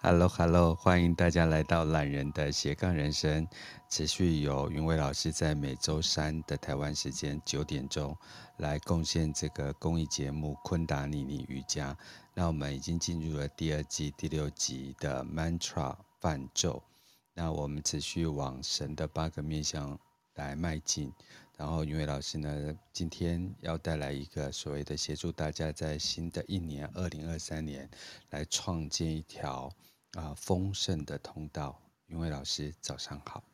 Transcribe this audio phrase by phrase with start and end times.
[0.00, 3.48] Hello，Hello，欢迎大家来到懒人的斜杠人生，
[3.88, 8.16] 持续由云伟老师在每周三的台湾时间九点钟
[8.58, 11.98] 来贡献这个公益节目昆达尼尼瑜伽。
[12.32, 16.80] 那我们已经进入了第二季第六集的 Mantra 梵咒，
[17.34, 19.98] 那我们持续往神的八个面向
[20.36, 21.12] 来迈进。
[21.58, 27.90] 然后云伟老师呢，今天要带来一个所谓的协助大家在新的一年二零二三年
[28.30, 29.70] 来创建一条。
[30.12, 31.78] 啊，丰盛的通道。
[32.06, 33.44] 云伟老师，早上好。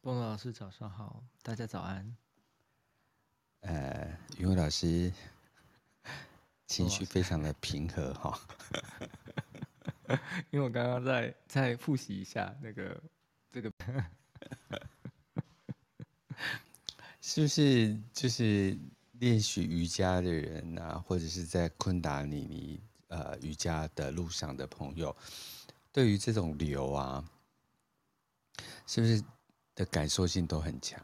[0.00, 1.22] 波诺老师，早上好。
[1.40, 2.16] 大家早安。
[3.60, 5.12] 呃，云伟老师
[6.66, 8.40] 情绪非常的平和哈。
[10.50, 13.00] 因为我刚刚在在复习一下那个
[13.52, 13.72] 这个，
[17.26, 18.78] 是不是就是
[19.12, 22.78] 练习瑜伽的人啊，或者是在昆达尼尼
[23.08, 25.16] 呃瑜伽的路上的朋友？
[25.90, 27.24] 对于这种流啊，
[28.86, 29.24] 是不是
[29.74, 31.02] 的感受性都很强？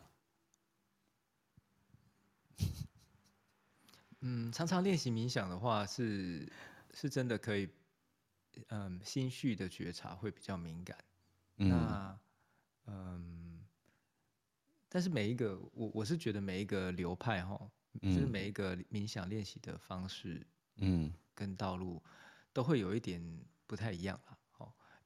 [4.21, 6.41] 嗯，常常练习冥想的话是，
[6.93, 7.67] 是是真的可以，
[8.69, 10.99] 嗯，心绪的觉察会比较敏感。
[11.57, 12.19] 嗯、那
[12.85, 13.40] 嗯，
[14.91, 17.57] 但是每一个我我是觉得每一个流派哈，
[18.03, 20.45] 就是每一个冥想练习的方式，
[20.79, 22.03] 嗯，跟道路
[22.53, 23.25] 都会有一点
[23.67, 24.37] 不太一样啦。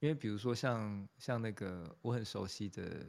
[0.00, 3.06] 因为比如说像像那个我很熟悉的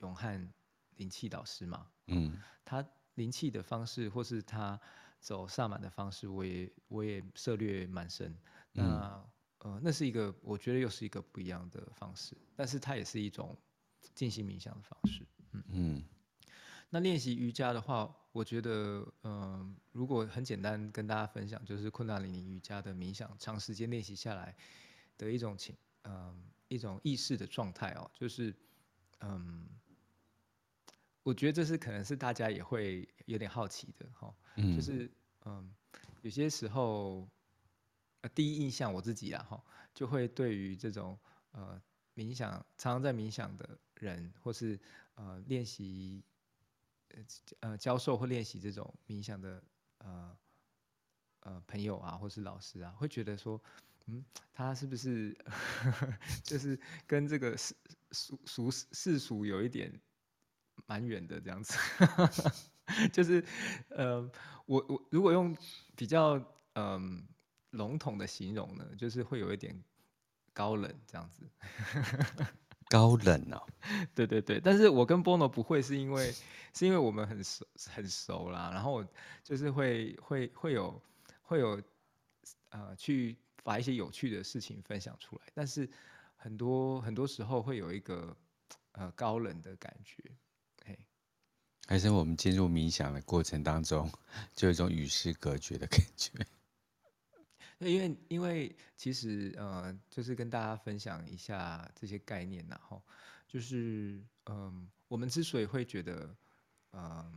[0.00, 0.50] 永汉
[0.96, 2.82] 灵气导师嘛，嗯，他
[3.16, 4.80] 灵气的方式或是他
[5.20, 8.34] 走萨满的方式，我也我也涉略蛮深。
[8.72, 13.54] 那、嗯、呃，那是一个我觉得又是一个不一样的方式，但是它也是一种
[14.14, 15.26] 静心冥想的方式。
[15.52, 16.04] 嗯嗯。
[16.90, 24.54] 那练习瑜伽的话，我觉得嗯、呃，如果很简单跟大家分享，就是昆达里尼瑜伽的冥想，长时间练习下来
[25.16, 25.76] 的一种情。
[26.04, 28.54] 嗯，一种意识的状态哦，就是，
[29.20, 29.68] 嗯，
[31.22, 35.10] 我觉得这是可能是大家也会有点好奇的哈，嗯，就是
[35.44, 35.70] 嗯，
[36.22, 37.28] 有些时候，
[38.22, 39.62] 呃，第一印象我自己啊哈，
[39.92, 41.18] 就会对于这种
[41.50, 41.78] 呃
[42.14, 44.80] 冥想，常常在冥想的人，或是
[45.16, 46.24] 呃练习，
[47.60, 49.62] 呃教授或练习这种冥想的
[49.98, 50.38] 呃
[51.40, 53.62] 呃朋友啊，或是老师啊，会觉得说。
[54.10, 54.24] 嗯，
[54.54, 55.36] 他是不是
[56.42, 57.76] 就是跟这个世
[58.10, 60.00] 俗俗世俗有一点
[60.86, 61.76] 蛮远的这样子？
[63.12, 63.44] 就是
[63.90, 64.18] 呃，
[64.64, 65.54] 我我如果用
[65.94, 66.42] 比较
[66.72, 67.22] 嗯
[67.72, 69.78] 笼统的形容呢，就是会有一点
[70.54, 71.46] 高冷这样子。
[72.88, 73.62] 高冷哦，
[74.14, 76.32] 对对对，但是我跟波诺不会是因为
[76.74, 79.04] 是因为我们很熟很熟啦，然后
[79.42, 81.02] 就是会会会有
[81.42, 81.82] 会有
[82.70, 83.36] 呃去。
[83.64, 85.86] 把一些有趣的事情分享出来，但是
[86.36, 88.34] 很多很多时候会有一个
[88.92, 90.22] 呃高冷的感觉，
[90.86, 90.98] 嘿，
[91.86, 94.10] 还是我们进入冥想的过程当中，
[94.54, 96.32] 就有一种与世隔绝的感觉。
[97.78, 103.02] 因为因为其实呃，就是跟大家分享一下这些概念，然后
[103.46, 106.36] 就是嗯、呃，我们之所以会觉得
[106.92, 107.32] 嗯、呃、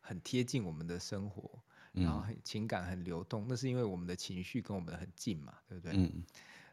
[0.00, 1.62] 很贴近我们的生活。
[1.96, 5.92] 然后很情感很流动，那是因为我们的情绪跟我们的很近嘛，对不对？
[5.96, 6.24] 嗯。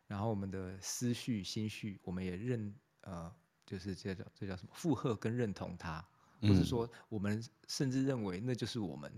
[0.08, 3.32] 然后我们的思绪、心绪，我们也认呃，
[3.64, 4.72] 就是这叫这叫什么？
[4.74, 6.04] 附和跟认同它，
[6.42, 9.14] 或是说我们甚至认为那就是我们，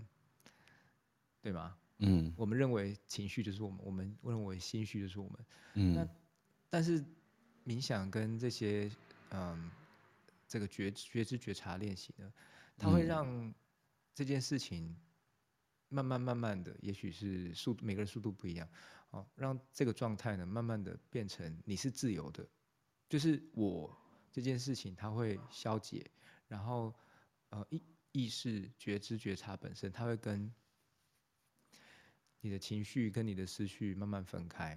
[1.40, 1.74] 对吗？
[1.98, 2.32] 嗯。
[2.36, 5.46] 我们认为情绪就是我们，我们认为心绪就是我们。
[5.74, 5.94] 嗯。
[5.94, 6.08] 那
[6.70, 7.04] 但是
[7.64, 8.90] 冥想跟这些
[9.30, 9.70] 嗯、呃，
[10.48, 12.32] 这个觉觉知觉察练习呢，
[12.76, 13.52] 它会让
[14.14, 14.96] 这件事情。
[15.90, 18.68] 慢慢慢慢的，也许是速度，每个人速度不一样，
[19.10, 22.44] 哦，让这个状态呢，慢慢的变成你是自由的，
[23.08, 23.96] 就是我
[24.32, 26.04] 这件事情它会消解，
[26.48, 26.92] 然后
[27.50, 30.52] 呃意意识觉知觉察本身，它会跟
[32.44, 34.76] 你的情绪跟你的思绪慢慢分开，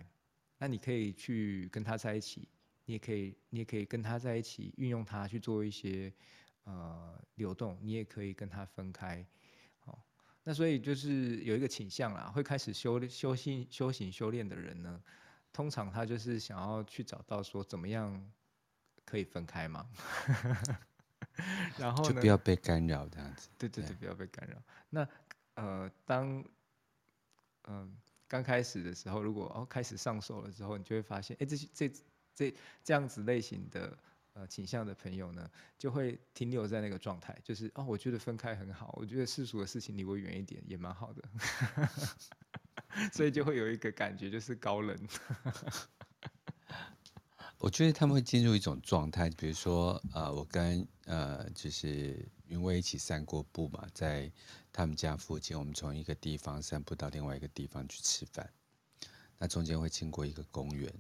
[0.58, 2.48] 那你可以去跟他在一起，
[2.86, 6.14] 你也可以你也可以跟他在一起，运用它去做一些
[6.64, 9.28] 呃流动，你也可以跟他分开。
[10.46, 15.04] 那所以就是有一个倾向啦，会开始修修行、修行、修炼的人呢，
[15.52, 18.32] 通常他就是想要去找到说怎么样
[19.04, 19.86] 可以分开嘛，
[21.78, 23.50] 然后呢，就不要被干扰这样子。
[23.58, 24.56] 对对对，不要被干扰。
[24.90, 25.06] 那
[25.56, 26.42] 呃，当
[27.68, 27.96] 嗯、
[28.28, 31.92] 刚开始的时候，如果哦开始上手了之后，你就会发现，哎，这些这
[32.34, 33.98] 这这样子类型的。
[34.34, 35.50] 呃，倾向的朋友呢，
[35.80, 41.24] 就会停留在那个状态，就是哦，我觉得分开很好，我觉得世俗的事情离我远一点也蛮好的，
[43.12, 44.96] 所以就会有一个感觉，就是高冷。
[47.58, 54.32] 我觉得他们会进入一种状态，比如说，呃，我跟呃，就是云威一起散过步嘛，在
[54.72, 58.52] 他们家附近，我们从一个地方散步到另外一个地方去吃饭，
[59.38, 60.94] 那中间会经过一个公园，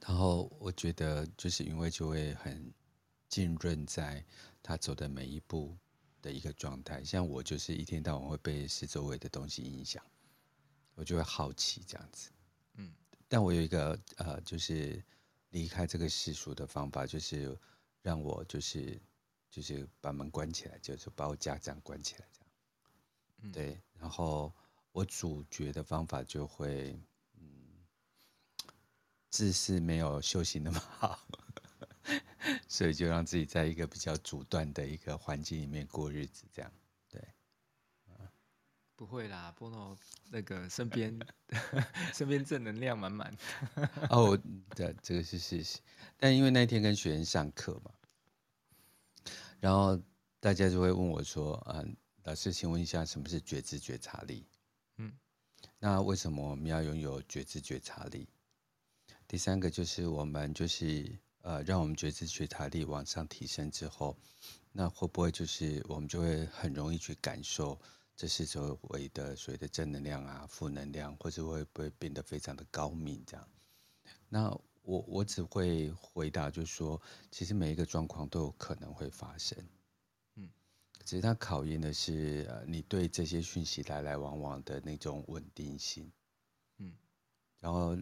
[0.00, 2.72] 然后我觉得就是因为就会很
[3.28, 4.24] 浸润在
[4.62, 5.76] 他走的每一步
[6.20, 10.02] 的一个状态，像我就是一天到晚会被四周围的东西影响，
[10.94, 12.30] 我就会好奇这样子。
[12.74, 12.92] 嗯。
[13.28, 15.02] 但我有一个呃，就是
[15.50, 17.58] 离开这个世俗的方法，就是
[18.02, 19.00] 让我就是
[19.52, 22.48] 就是把门关起来，就是把我家这样关起来，这样。
[23.42, 24.50] 嗯、对，然后
[24.92, 26.98] 我主角的方法就会，
[27.38, 27.84] 嗯，
[29.28, 31.20] 自是没有修行那么好，
[32.66, 36.72] 所以就让自己在一个比较阻断的一个环境里面过日子，这样。
[38.94, 39.98] 不会啦，波诺
[40.30, 41.18] 那个身边
[42.14, 43.36] 身边正能量满满。
[44.10, 44.38] 哦，
[44.76, 45.80] 对，这个是事实。
[46.16, 47.90] 但因为那天跟学员上课嘛，
[49.62, 49.96] 然后
[50.40, 51.84] 大家就会问我说：“啊，
[52.24, 54.44] 老师，请问一下，什么是觉知觉察力？”
[54.98, 55.12] 嗯，
[55.78, 58.28] 那为什么我们要拥有觉知觉察力？
[59.28, 64.16] 第三个就是我们就是呃，让我们觉知觉察力往上提升之后，
[64.72, 67.80] 那会不会就是我们就会很容易去感受？
[68.16, 73.48] 这是所谓的所谓的正能量啊，负能量，或者会不会变得非常的高明这样？
[74.28, 77.00] 那我我只会回答，就是说，
[77.30, 79.58] 其实每一个状况都有可能会发生，
[80.34, 80.48] 嗯，
[81.04, 86.10] 只是它考验的是呃你对这些讯息来来往往的那种稳定性，
[86.78, 86.92] 嗯，
[87.60, 87.96] 然后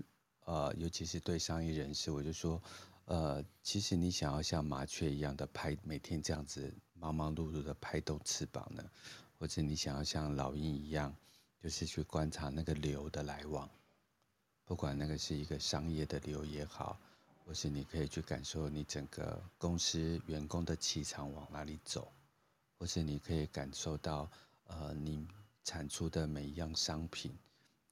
[0.45, 2.61] 呃，尤其是对商业人士，我就说，
[3.05, 8.83] 呃，其实你想要像麻雀一样的拍，每天这样子忙忙碌碌的拍动翅膀呢？
[9.39, 11.15] 或者你想要像老鹰一样，
[11.63, 13.71] 就是去观察那个流的来往，
[14.71, 16.97] 不管那个是一个商业的流也好，
[17.45, 22.13] 或是你可以去感受你整个公司员工的气场往哪里走，
[22.79, 24.31] 或是你可以感受到，
[24.69, 25.27] 呃，你
[25.65, 27.37] 产出的每一样商品，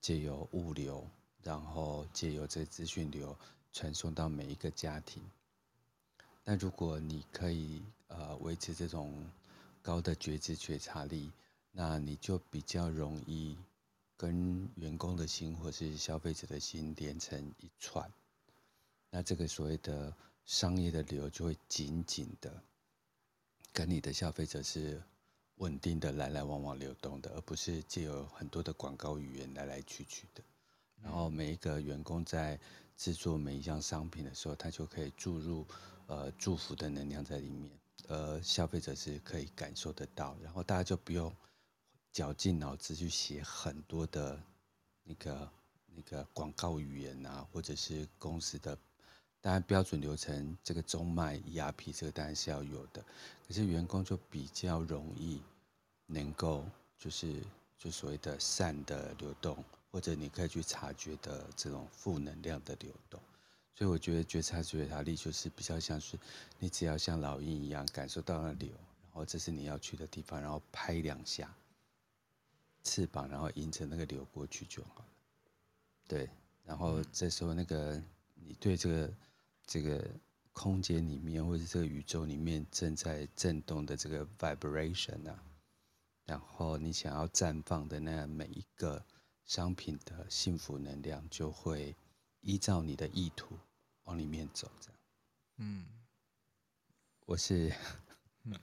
[0.00, 1.04] 借由物流，
[1.42, 3.36] 然后借由这资讯流
[3.72, 5.20] 传送到每一个家庭。
[6.44, 9.28] 那如果你可以呃维持这种。
[9.80, 11.32] 高的觉知觉察力，
[11.72, 13.56] 那你就比较容易
[14.18, 18.12] 跟员工的心或是消费者的心连成一串。
[19.10, 22.62] 那这个所谓的商业的流就会紧紧的
[23.72, 25.02] 跟你的消费者是
[25.56, 30.42] 稳定的来来往往流动的，而不是借由很多的广告语言来来去去的。
[31.00, 32.58] 然后每一个员工在
[32.96, 35.66] 制作每一样商品的时候，他就可以注入
[36.06, 37.70] 呃祝福的能量在里面。
[38.08, 41.34] 而，消费者是可以感受得到，然后大家就不用
[42.12, 44.40] 绞尽脑汁去写很多的
[45.04, 45.50] 那个
[45.94, 48.76] 那个广告语言啊，或者是公司的
[49.40, 53.04] 当然标准流程，这个中脉 ERP 这个当然是要有的，
[53.46, 55.40] 可是员工就比较容易
[56.06, 56.64] 能够
[56.98, 57.40] 就是
[57.78, 59.62] 就所谓的善的流动，
[59.92, 63.20] 或者你可以去察觉的这种负能量的流动。
[63.74, 66.18] 所以我觉得觉察觉察力就是比较像是，
[66.58, 68.68] 你只要像老鹰一样感受到那流，
[69.04, 71.48] 然后这是你要去的地方，然后拍两下
[72.88, 75.06] 翅膀，然后迎着那个流过去就好了。
[76.06, 76.30] 对，
[76.64, 78.02] 然后这时候那个
[78.34, 79.14] 你对这个
[79.66, 80.08] 这个
[80.52, 85.42] 空间里面或者这个宇宙里面正在震动的这个 vibration 啊，
[86.24, 89.04] 然后你想要绽放的那每一个
[89.44, 91.94] 商品的幸福能量就会
[92.40, 93.58] 依照你的意图。
[94.04, 94.98] 往里面走，这样，
[95.58, 95.84] 嗯，
[97.26, 97.70] 我是，
[98.48, 98.58] 嗯、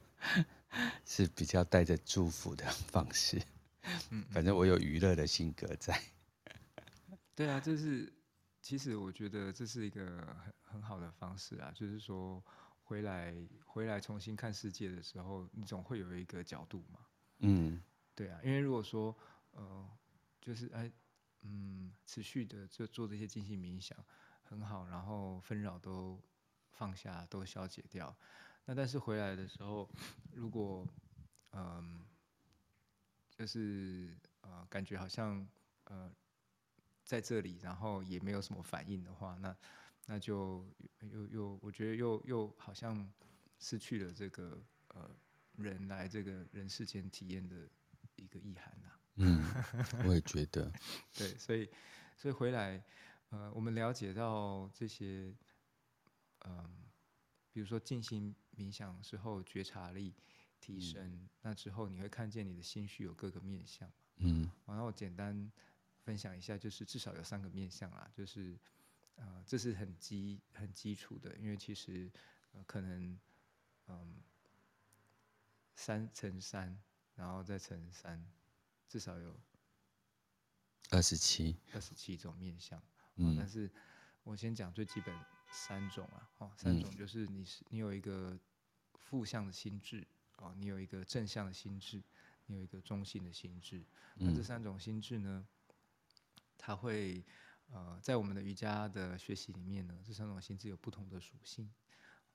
[1.05, 3.39] 是比较带着祝福的方式，
[4.11, 5.99] 嗯，反正我有娱乐的性格在，
[7.35, 8.11] 对啊，这是，
[8.61, 12.43] 其实我觉得这是一个很很好的方式啊，就是说
[12.83, 16.99] 回来回来重新看世界的时候，你总会有一个角度嘛，
[17.39, 17.81] 嗯，
[18.15, 19.15] 对啊，因为如果说，
[19.51, 19.89] 呃，
[20.41, 20.91] 就是哎，
[21.41, 23.97] 嗯，持续的就做这些进行冥想。
[24.47, 26.21] 很好，然后纷扰都
[26.69, 28.15] 放下，都消解掉。
[28.65, 29.89] 那但是回来的时候，
[30.31, 30.87] 如果
[31.51, 32.05] 嗯，
[33.37, 35.47] 就是呃，感觉好像
[35.85, 36.11] 呃
[37.03, 39.55] 在这里，然后也没有什么反应的话，那
[40.05, 40.65] 那就
[41.01, 43.11] 又又我觉得又又好像
[43.59, 45.09] 失去了这个呃
[45.57, 47.55] 人来这个人世间体验的
[48.15, 48.99] 一个意涵呐、啊。
[49.15, 49.43] 嗯，
[50.07, 50.71] 我也觉得。
[51.13, 51.69] 对，所以
[52.17, 52.83] 所以回来。
[53.29, 55.35] 呃，我们了解到这些，
[56.45, 56.69] 嗯、呃，
[57.51, 60.13] 比如说静心冥想之后觉察力
[60.65, 63.91] 提升，嗯、那之后你会看见你的心绪有各个面向。
[64.17, 65.51] 嗯，然后我简单
[65.99, 68.57] 分享一下，就是至少有三个面相啊，就是
[69.15, 72.11] 呃，这是很基很基础的，因为其实
[72.53, 73.19] 呃可能
[73.87, 74.15] 嗯
[75.75, 76.81] 三乘三，
[77.15, 78.25] 然后再乘三，
[78.87, 79.39] 至少有
[80.89, 81.57] 二十七。
[81.73, 82.81] 二十七种面相。
[83.17, 83.69] 嗯，但是
[84.23, 85.15] 我先讲最基本
[85.51, 88.39] 三种啊，哦，三种就是你是你有一个
[88.95, 92.03] 负向的心智，哦，你有一个正向的心智，
[92.45, 93.83] 你有一个中性的心智。
[94.15, 95.47] 那这三种心智呢，
[96.57, 97.23] 它会
[97.71, 101.71] 呃在我们的瑜伽的学习里面呢，这三种心智有不同的属性。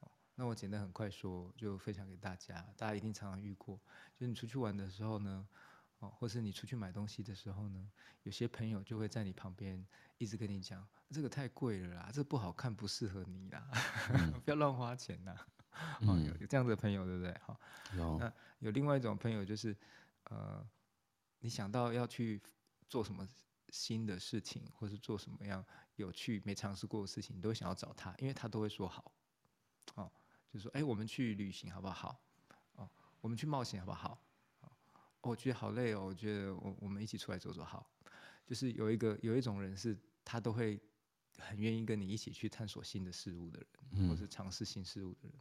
[0.01, 3.81] 哦，那我简单很快说，就分享给大家，大家一定常常遇过，
[4.17, 5.49] 就是你出去玩的时候呢。
[6.01, 7.93] 哦，或是你出去买东西的时候呢，
[8.23, 13.69] 有些朋友就会在你旁边一直跟你讲，这个太贵了啦，这个不好看，不适合你啦，
[14.15, 15.37] 嗯、 不要乱花钱呐。
[16.07, 17.37] 哦，有有这样子的朋友，对不对？
[17.41, 17.61] 好，
[17.97, 18.19] 有。
[18.19, 19.77] 那有另外一种朋友，就是
[20.25, 20.67] 呃，
[21.41, 22.43] 你想到要去
[22.89, 23.27] 做什么
[23.69, 25.65] 新的事情，或是做什么样
[25.97, 29.13] 有趣没尝试过的事情，你都想要找他，因为他都会说好。
[29.95, 30.11] 哦，
[30.53, 32.21] 就说，哎，我们去旅行好不好？
[32.75, 34.23] 哦，我们去冒险好不好？
[34.61, 34.71] 哦
[35.23, 37.91] 我觉得好累哦，我觉得我我们一起出来走走好，
[38.47, 40.81] 就是有一个有一种人是，他都会
[41.39, 45.39] 很愿意跟你一起去探索新的事物的人，嗯、或是尝试新事物的人。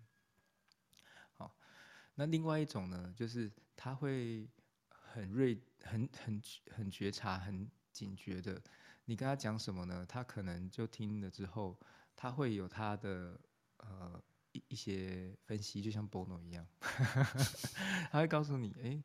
[2.19, 4.45] 那另外一种呢，就是他会
[4.89, 8.61] 很锐、很很很觉察、很警觉的，
[9.05, 10.05] 你跟他讲什么呢？
[10.05, 11.79] 他可能就听了之后，
[12.17, 13.39] 他会有他的
[13.77, 14.21] 呃
[14.51, 16.67] 一一些分析，就像 Bono 一样，
[18.11, 19.01] 他会告诉你，哎。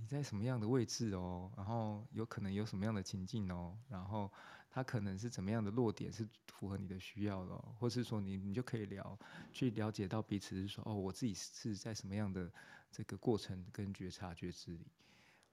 [0.00, 1.50] 你在什么样的位置哦？
[1.56, 3.76] 然后有可能有什么样的情境哦？
[3.88, 4.32] 然后
[4.70, 7.56] 他可能是怎么样的落点是符合你的需要的？
[7.78, 9.18] 或是说你你就可以聊，
[9.52, 12.52] 去了解到彼此是说哦，我自己是在什么样的
[12.90, 14.86] 这个过程跟觉察觉知里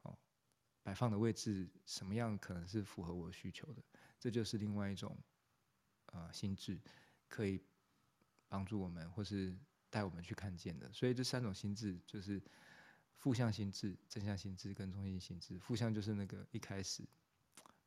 [0.02, 0.18] 哦，
[0.84, 3.84] 摆放的位置什么样可能是符合我需求的？
[4.20, 5.18] 这就是另外一种
[6.08, 6.80] 呃心智
[7.28, 7.62] 可以
[8.48, 9.58] 帮助我们或是
[9.90, 10.92] 带我们去看见的。
[10.94, 12.42] 所以这三种心智就是。
[13.18, 15.58] 负向心智、正向心智跟中性心智。
[15.58, 17.04] 负向就是那个一开始，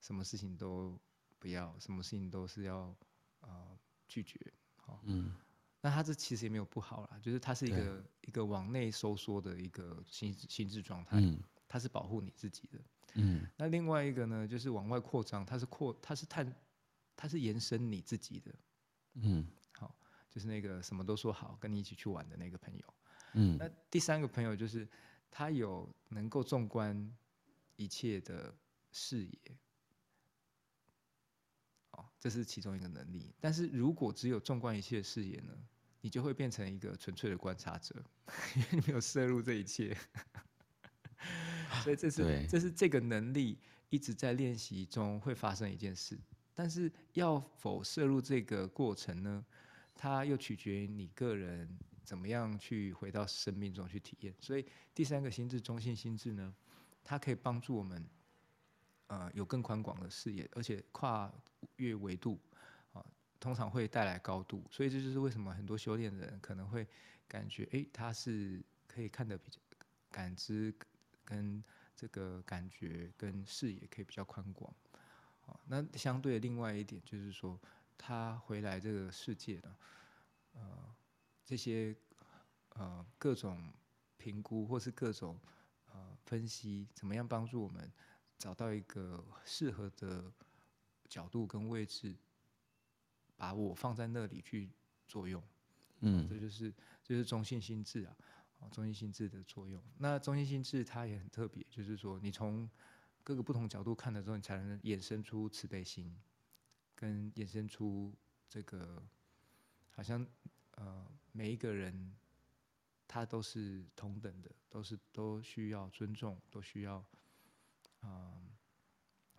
[0.00, 0.98] 什么事情都
[1.38, 2.94] 不要，什么事情都是要
[3.40, 4.38] 呃拒绝。
[4.76, 5.34] 好，嗯，
[5.80, 11.18] 那他这其实也没有不好啦，就是他是一个一个往内收缩的一个心心智状态。
[11.20, 12.78] 嗯，它是保护你自己的。
[13.14, 16.54] 嗯，那另外一个呢，就是往外扩张，它是扩，它是探，
[17.16, 18.54] 它是延伸你自己的。
[19.14, 19.94] 嗯，好，
[20.30, 22.94] 就是那个什么都说好，跟你一起去玩的那个朋友。
[23.34, 24.88] 嗯，那第三个朋友就是。
[25.30, 27.14] 他有能够纵观
[27.76, 28.52] 一切的
[28.90, 29.67] 视野，哦，
[32.18, 33.32] 这是其中一个能力。
[33.40, 35.52] 但是如果只有纵观一切的视野呢，
[36.00, 37.94] 你就会变成一个纯粹的观察者，
[38.56, 39.96] 因为你没有摄入这一切。
[41.82, 43.58] 所以这是对这是这个能力
[43.90, 46.18] 一直在练习中会发生一件事。
[46.54, 49.44] 但是要否摄入这个过程呢？
[49.94, 51.68] 它又取决于你个人。
[52.04, 54.34] 怎么样去回到生命中去体验？
[54.40, 56.54] 所以第三个心智，中性心智呢，
[57.04, 58.02] 它可以帮助我们，
[59.08, 61.30] 呃，有更宽广的视野，而且跨
[61.76, 62.40] 越维度，
[62.92, 63.04] 啊，
[63.38, 64.64] 通常会带来高度。
[64.70, 66.86] 所以这就是为什么很多修炼的人可能会
[67.26, 69.58] 感觉，诶，他是可以看得比较
[70.10, 70.74] 感知
[71.24, 71.62] 跟
[71.94, 74.74] 这个感觉跟视野可以比较宽广。
[75.46, 77.60] 啊，那相对另外一点就是说，
[77.98, 79.76] 他回来这个世界呢，
[80.52, 80.94] 呃。
[81.48, 81.96] 这些
[82.74, 83.72] 呃各种
[84.18, 85.40] 评估或是各种
[85.86, 87.90] 呃分析，怎么样帮助我们
[88.38, 90.32] 找到一个适合的
[91.08, 92.16] 角度跟位置，
[93.36, 94.70] 把我放在那里去
[95.06, 95.42] 作用？
[96.00, 96.70] 嗯，这就是
[97.02, 98.16] 这就是中性心智啊，
[98.70, 99.82] 中性心智的作用。
[99.98, 102.70] 那中性心智它也很特别，就是说你从
[103.22, 106.16] 各个不同角度看的时候，你才能衍生出慈悲心，
[106.94, 108.14] 跟衍生出
[108.48, 109.02] 这个
[109.90, 110.26] 好像。
[110.80, 112.14] 呃，每一个人
[113.08, 117.04] 他都是同等的，都是都需要尊重，都需要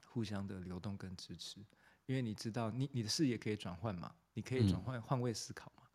[0.05, 1.65] 互相的流动跟支持。
[2.05, 5.91] 因为你知道，你你的视野可以转换嘛，你可以转换换位思考嘛，嗯、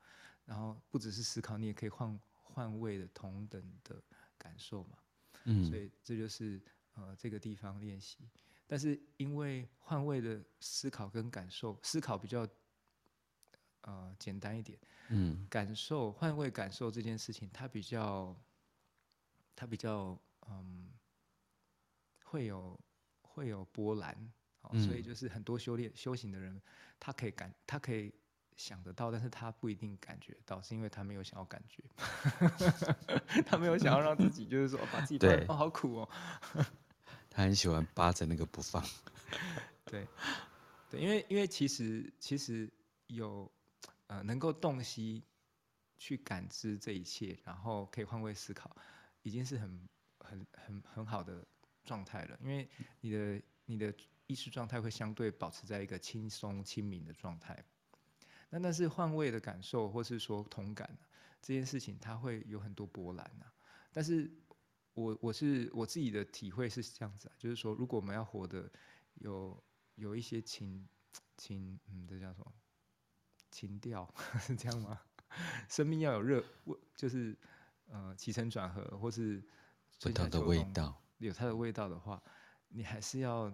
[0.46, 4.02] 然后不只是思考，你也可以换换位的同等的
[4.38, 4.98] 感受嘛。
[5.44, 6.62] 嗯，所以这就是
[6.94, 8.28] 呃这个地方练习。
[8.66, 12.48] 但是因为换位的思考跟感受，思考比较。
[13.86, 14.78] 呃，简单一点，
[15.10, 18.34] 嗯，感受换位感受这件事情，它比较，
[19.54, 20.18] 它比较，
[20.48, 20.90] 嗯，
[22.34, 22.76] 会有
[23.22, 24.12] 会有波澜，
[24.62, 26.60] 哦嗯、所以就是很多修炼修行的人，
[26.98, 28.12] 他可以感，他可以
[28.56, 31.84] 想得到，但是他不一定感觉到，是因为他没有想要感觉，
[33.46, 35.46] 他没有想要让自己就是说把自己对。
[35.46, 36.08] 哦好苦哦，
[37.30, 38.84] 他很喜欢扒着那个不放，
[39.86, 40.04] 对。
[40.90, 42.68] 对，因为因为其实其实
[43.06, 43.48] 有
[44.08, 45.22] 呃能够洞悉
[45.98, 48.76] 去感知这一切，然后可以换位思考，
[49.22, 49.88] 已经是很
[50.18, 51.46] 很很很好的
[51.84, 52.38] 状态了。
[52.42, 52.68] 因为
[53.00, 53.94] 你的你的
[54.26, 57.64] 意识状态会相对保持在一个轻松清明的状态。
[58.50, 60.98] 那但是换位的感受，或是说同感
[61.42, 63.46] 这件事情，它会有很多波澜呐。
[63.92, 64.30] 但是
[64.94, 68.70] 我我是我自己的体会是这样子啊，就是说，如果我们要活得
[69.14, 69.62] 有
[69.96, 70.86] 有一些情
[71.36, 72.52] 情，嗯，这叫什么？
[73.50, 75.00] 情调 是这样吗？
[75.68, 76.44] 生命要有热，
[76.96, 77.36] 就是
[77.88, 79.42] 呃起承转合，或是
[80.00, 82.22] 不同的味道，有它的味道的话，
[82.68, 83.52] 你还是要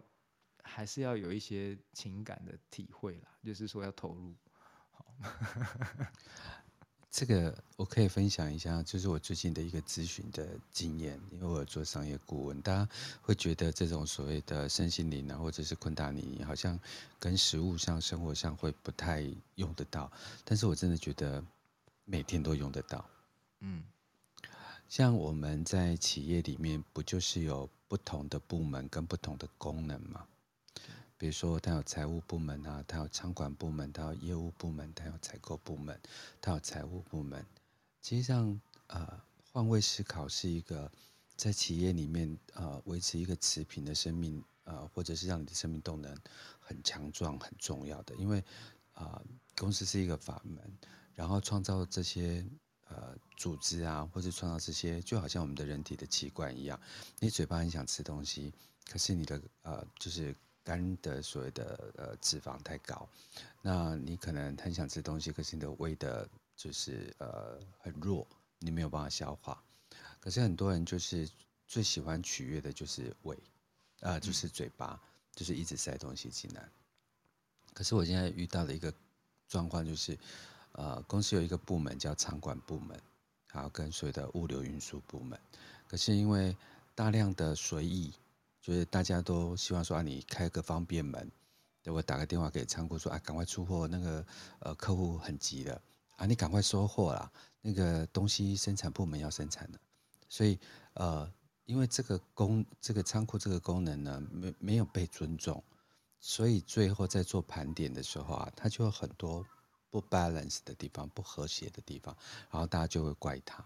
[0.62, 4.34] 还是要有一些情感的体会啦，就是说要投入。
[4.90, 5.06] 好，
[7.10, 12.88] 这个我可以分享一下，就是我最近的一个咨询的经验，因为我有做商业顾问，大家
[13.20, 16.78] 会觉得这种所谓的身心灵啊，或者是昆达尼，好像
[17.18, 20.10] 跟食物上、生活上会不太用得到，
[20.44, 21.44] 但是我真的觉得。
[22.06, 23.08] 每天都用得到，
[23.60, 23.84] 嗯，
[24.90, 30.26] 像我们在企业里面，不就是有不同的部门跟不同的功能吗？
[31.16, 35.96] 比如说，它有财务部门啊，它有仓管部门，它有业务部门，它有采购部门，
[36.40, 37.46] 它有财务部门。
[38.02, 39.20] 其实上，呃，
[39.52, 40.90] 换位思考是一个
[41.36, 46.12] 在企业里面，呃，维持一个持平的生命，呃，或者是让你的生命动能
[46.58, 48.16] 很强壮、很重要的。
[48.16, 48.40] 因为，
[48.94, 49.22] 啊、呃，
[49.56, 50.60] 公司是一个法门。
[51.14, 52.44] 然后创造这些
[52.90, 56.78] 呃组织啊，或者创造这些，就好像我们的人体的器官一样。
[57.18, 58.52] 你嘴巴很想吃东西，
[58.90, 63.08] 可是你的呃就是肝的所谓的呃脂肪太高，
[63.62, 68.26] 那你可能很想吃东西，可是你的胃的就是呃很弱，
[68.58, 69.62] 你没有办法消化。
[70.20, 71.28] 可是很多人就是
[71.66, 73.38] 最喜欢取悦的就是胃，
[74.00, 75.00] 呃就是嘴巴，
[75.34, 76.68] 就是一直塞东西进来。
[77.72, 78.92] 可是我现在遇到的一个
[79.48, 80.18] 状况就是。
[80.80, 82.98] 呃，公司有一个部门叫仓管部门，
[83.48, 85.38] 还有跟所谓的物流运输部门。
[85.86, 86.56] 可是因为
[86.94, 88.14] 大量的随意，
[88.62, 91.30] 就是大家都希望说啊，你开个方便门，
[91.82, 94.26] 等我打个电话给仓库说啊，赶快出货，那个
[94.60, 95.78] 呃客户很急的
[96.16, 99.78] 啊，你赶快收货啦，那个东西生产部门要生产的。
[100.30, 100.58] 所以
[100.94, 101.30] 呃，
[101.66, 105.62] 因为这个功这个仓库这个功能呢，没没有被尊重，
[106.20, 109.44] 所以最后在做盘点的时候啊，它就有很多。
[109.90, 112.16] 不 balance 的地方，不和谐的地方，
[112.50, 113.64] 然后大家就会怪他。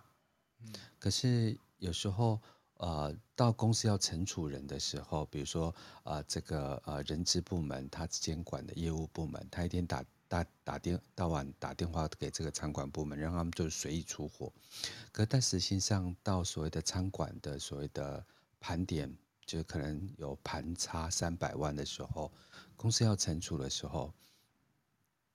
[0.63, 2.41] 嗯，可是有时候，
[2.79, 14.51] 呃，到公司要惩处人的时候，比如说，呃，这个呃人资部门他监管的业务部门，他一天打打打电到晚打电话给这个仓管部门，让他们就随意出货。
[15.13, 18.25] 可但实际上，到所谓的仓管的所谓的
[18.59, 22.33] 盘点，就是可能有盘差三百万的时候，
[22.77, 24.11] 公司要惩处的时候。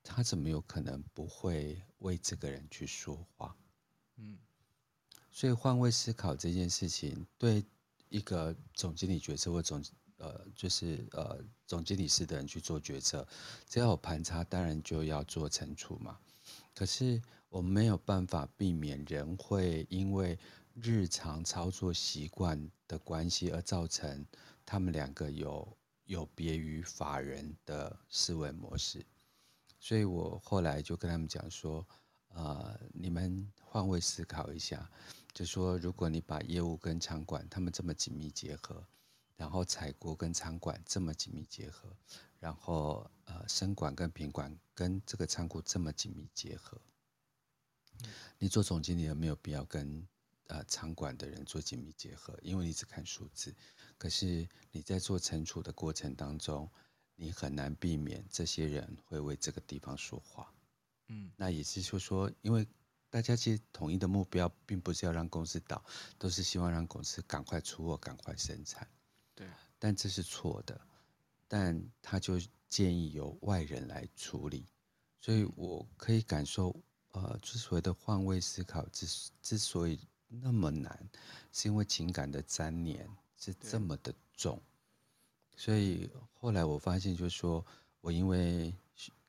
[0.03, 3.55] 他怎么有可能不会为这个人去说话？
[4.17, 4.37] 嗯，
[5.31, 7.63] 所以换位思考这件事情，对
[8.09, 9.83] 一个总经理决策或总
[10.17, 13.27] 呃就是呃总经理室的人去做决策，
[13.67, 16.19] 只要有盘差，当然就要做惩处嘛。
[16.73, 20.37] 可是我们没有办法避免人会因为
[20.73, 24.25] 日常操作习惯的关系，而造成
[24.65, 29.05] 他们两个有有别于法人的思维模式。
[29.79, 31.87] 所以我后来就跟他们讲说，
[32.33, 34.91] 呃，你们换位思考一下，
[35.33, 38.85] 就说如果你把业务跟仓管他们这么紧密结合，
[39.37, 41.89] 然后采购跟仓管这么紧密结合，
[42.39, 46.77] 然后呃，生管跟品管跟这个仓库这么紧密结合，
[48.37, 50.05] 你做总经理有没有必要跟
[50.47, 52.37] 呃仓管的人做紧密结合？
[52.41, 53.55] 因为你只看数字，
[53.97, 56.69] 可是你在做存储的过程当中。
[57.21, 60.53] 你很难避免这些人会为这个地方说话，
[61.07, 62.65] 嗯，那也是就是说，因为
[63.09, 65.83] 大家其实统一的目标并不是要让公司倒，
[66.17, 68.87] 都是希望让公司赶快出货、赶快生产，
[69.35, 69.45] 对，
[69.77, 70.79] 但这是错的，
[71.45, 74.65] 但他就建议由外人来处理，
[75.19, 76.73] 所以我可以感受，
[77.11, 79.05] 呃，之所谓的换位思考之
[79.41, 81.09] 之所以那么难，
[81.51, 84.61] 是因为情感的粘连是这么的重。
[85.59, 87.65] 所以后来我发现，就是说
[87.99, 88.73] 我因为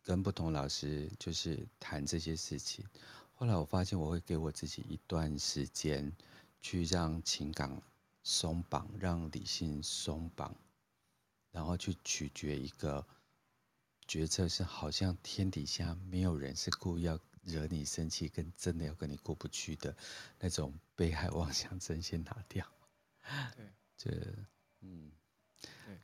[0.04, 2.86] 跟不同老师就是谈这些事情，
[3.34, 6.12] 后来我发现我会给我自己一段时间，
[6.62, 7.82] 去让情感
[8.22, 10.54] 松绑，让理性松绑，
[11.50, 13.04] 然后去取决一个
[14.06, 19.96] 决策，是好像天底下没有人是故意要惹你生气，跟真的要跟你过不去的
[20.38, 22.64] 那种被害妄想症先拿掉。
[23.56, 23.66] 对，
[23.98, 24.10] 这
[24.82, 25.10] 嗯。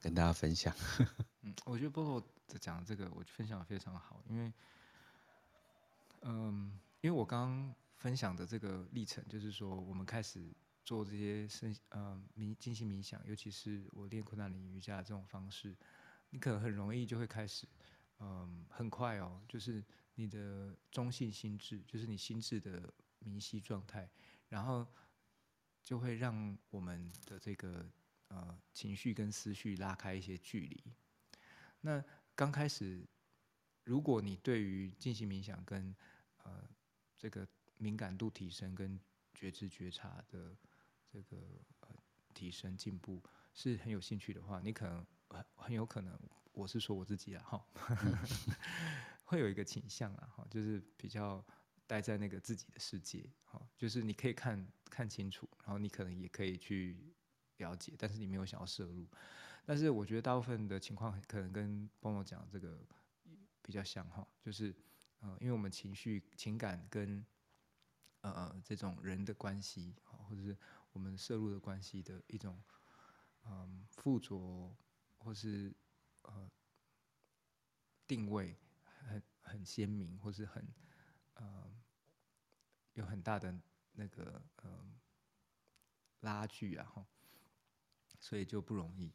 [0.00, 0.74] 跟大家分享。
[1.42, 2.22] 嗯，我觉得波罗
[2.60, 4.52] 讲的这个，我分享的非常好，因为，
[6.22, 10.52] 嗯，因为我刚刚分享的这个历程，就是说我们开始
[10.84, 15.76] 做这些身，呃，冥静心冥想，尤其是我练昆达里瑜伽的这种方式，
[16.30, 17.66] 你可能很容易就会开始，
[18.18, 24.08] 嗯，很快哦，就是你的中性心智，就是你心智的明晰状态，
[24.48, 24.86] 然后
[25.84, 27.88] 就会让我们的这个。
[28.28, 30.82] 呃，情绪跟思绪拉开一些距离。
[31.80, 33.06] 那刚开始，
[33.84, 35.94] 如果你对于静心冥想跟
[36.42, 36.68] 呃
[37.16, 37.46] 这个
[37.78, 38.98] 敏感度提升跟
[39.32, 40.56] 觉知觉察的
[41.08, 41.36] 这个
[41.80, 41.88] 呃
[42.34, 43.22] 提升进步
[43.54, 46.18] 是很有兴趣的话，你可能很很有可能，
[46.52, 47.66] 我是说我自己啊哈，
[49.22, 51.44] 会有一个倾向啊哈，就是比较
[51.86, 57.14] 待在那个自己的世界哈，就是你可以看看清楚，然后你可能也可以去。
[57.58, 59.06] 了解，但是你没有想要摄入。
[59.64, 62.78] 但是我觉得大部分的情况可能跟帮我讲这个
[63.62, 64.74] 比较像哈，就是
[65.20, 67.26] 呃，因为我们情绪、情感跟
[68.20, 70.56] 呃这种人的关系，或者是
[70.92, 72.62] 我们摄入的关系的一种
[73.44, 74.76] 嗯附着，
[75.18, 75.74] 或是
[76.22, 76.48] 呃
[78.06, 78.56] 定位
[79.08, 80.64] 很很鲜明，或是很
[81.34, 81.72] 呃
[82.92, 83.52] 有很大的
[83.92, 84.86] 那个呃
[86.20, 87.04] 拉锯啊哈。
[88.28, 89.12] 所以就不容易，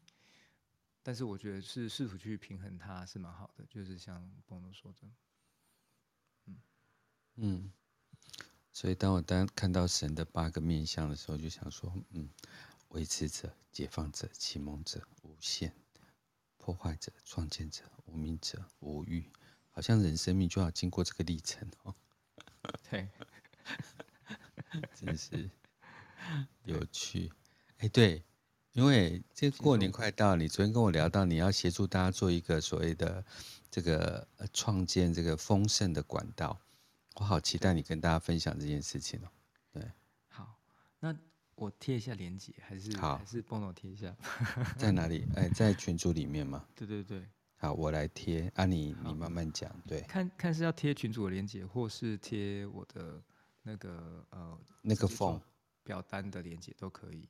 [1.03, 4.99] 但是我觉得是试图去平衡它是蛮好的，就是像波诺说的，
[6.45, 6.55] 嗯
[7.35, 7.73] 嗯，
[8.71, 12.29] 所以当我当看到神的八个面相的时候，就想说，嗯，
[12.87, 15.75] 维持者、解放者、启蒙者、无限、
[16.57, 19.29] 破坏者、创建者、无名者、无欲，
[19.71, 21.93] 好像人生命就要经过这个历程哦。
[22.89, 23.09] 对，
[24.95, 25.49] 真是
[26.63, 27.29] 有趣，
[27.79, 28.23] 哎，对。
[28.73, 33.23] 因为这过年快到，你昨天跟我聊到你要协助大家做一个所谓的
[33.69, 36.57] 这个创建这个丰盛的管道，
[37.15, 39.27] 我好期待你跟大家分享这件事情哦。
[39.73, 39.91] 对，
[40.29, 40.57] 好，
[40.99, 41.13] 那
[41.55, 44.15] 我贴一下链接，还是好还是帮我贴一下？
[44.77, 45.27] 在哪里？
[45.35, 46.65] 哎，在群组里面吗？
[46.73, 47.21] 对对对。
[47.57, 49.69] 好，我来贴啊你，你你慢慢讲。
[49.85, 53.21] 对，看看是要贴群主的链接，或是贴我的
[53.63, 55.41] 那个呃那个 form
[55.83, 57.27] 表单的链接都可以。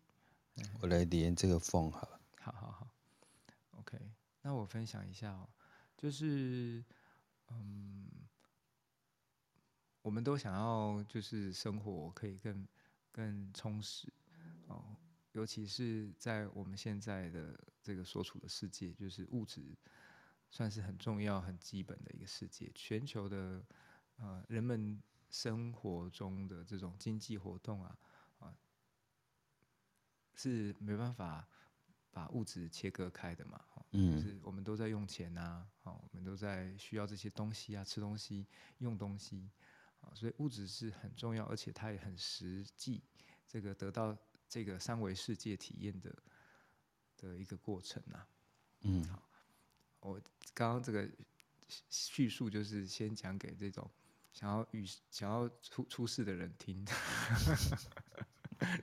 [0.79, 2.19] 我来连这个缝好了。
[2.39, 2.87] 好好好
[3.79, 3.99] ，OK。
[4.41, 5.47] 那我分享一下哦，
[5.97, 6.83] 就是，
[7.49, 8.07] 嗯，
[10.01, 12.67] 我们都想要就是生活可以更
[13.11, 14.11] 更充实
[14.67, 14.95] 哦，
[15.33, 19.77] 尤其是在我们现在的这个所处的世界，就是物质
[20.49, 22.71] 算是很重要、很基本的一个世界。
[22.73, 23.63] 全球的
[24.17, 27.97] 呃人们生活中的这种经济活动啊。
[30.35, 31.47] 是没办法
[32.11, 33.63] 把物质切割开的嘛？
[33.93, 39.49] 嗯，就是我们都在用钱啊，好，我们都在需要这些东西啊，吃东西、用东西，
[39.99, 43.03] 啊，所以物质是很重要，而且它也很实际，
[43.45, 44.17] 这个得到
[44.47, 46.15] 这个三维世界体验的
[47.17, 48.27] 的一个过程啊。
[48.81, 49.21] 嗯，好，
[49.99, 50.21] 我
[50.53, 51.09] 刚刚这个
[51.89, 53.91] 叙述就是先讲给这种
[54.31, 56.93] 想要与想要出出世的人听的，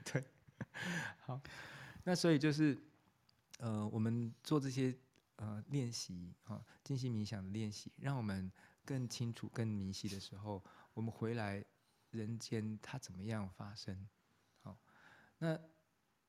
[0.05, 0.23] 对。
[1.25, 1.41] 好，
[2.03, 2.77] 那所以就是，
[3.59, 4.97] 呃，我们做这些
[5.37, 8.51] 呃练习啊，静心冥想的练习，让我们
[8.85, 11.63] 更清楚、更明晰的时候，我们回来
[12.11, 14.07] 人间它怎么样发生？
[14.61, 14.77] 好，
[15.37, 15.59] 那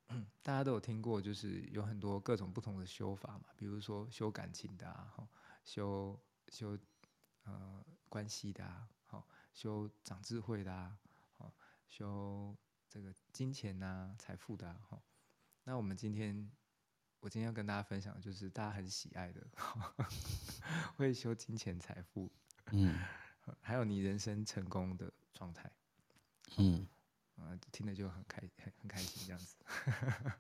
[0.43, 5.29] 大家都有听过，就是有很多各种不同的修法嘛，比如说修感情的啊，
[5.65, 6.77] 修修
[7.45, 10.99] 呃关系的啊，好，修长智慧的啊，
[11.37, 11.55] 好，
[11.89, 12.57] 修。
[12.91, 15.03] 这个金钱呐、啊，财富的哈、啊，
[15.63, 16.51] 那我们今天，
[17.21, 19.47] 我今天要跟大家分享的就是大家很喜爱的，
[20.97, 22.29] 会修金钱财富，
[22.73, 22.99] 嗯，
[23.63, 25.71] 还有你人生成功的状态，
[26.59, 26.85] 嗯，
[27.37, 29.57] 啊，听了就很开很很开心这样子，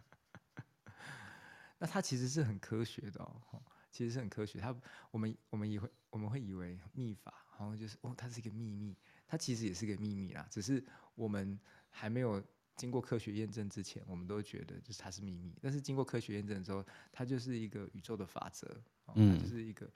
[1.78, 4.76] 那它其实是很科学的哦，其实是很科学，它
[5.12, 8.98] 我们我们也会我们会以为秘法，好像就是哦，它是一个秘密，
[9.30, 11.56] 它其实也是个秘密啦，只是我们。
[11.92, 12.40] 还没有
[12.76, 15.52] 经过科学验证之前，我们都觉得就是它是秘密。
[15.60, 18.80] 但是经过科学验证之后，它就是一个宇宙的法则，
[19.16, 19.90] 嗯，它就是一个，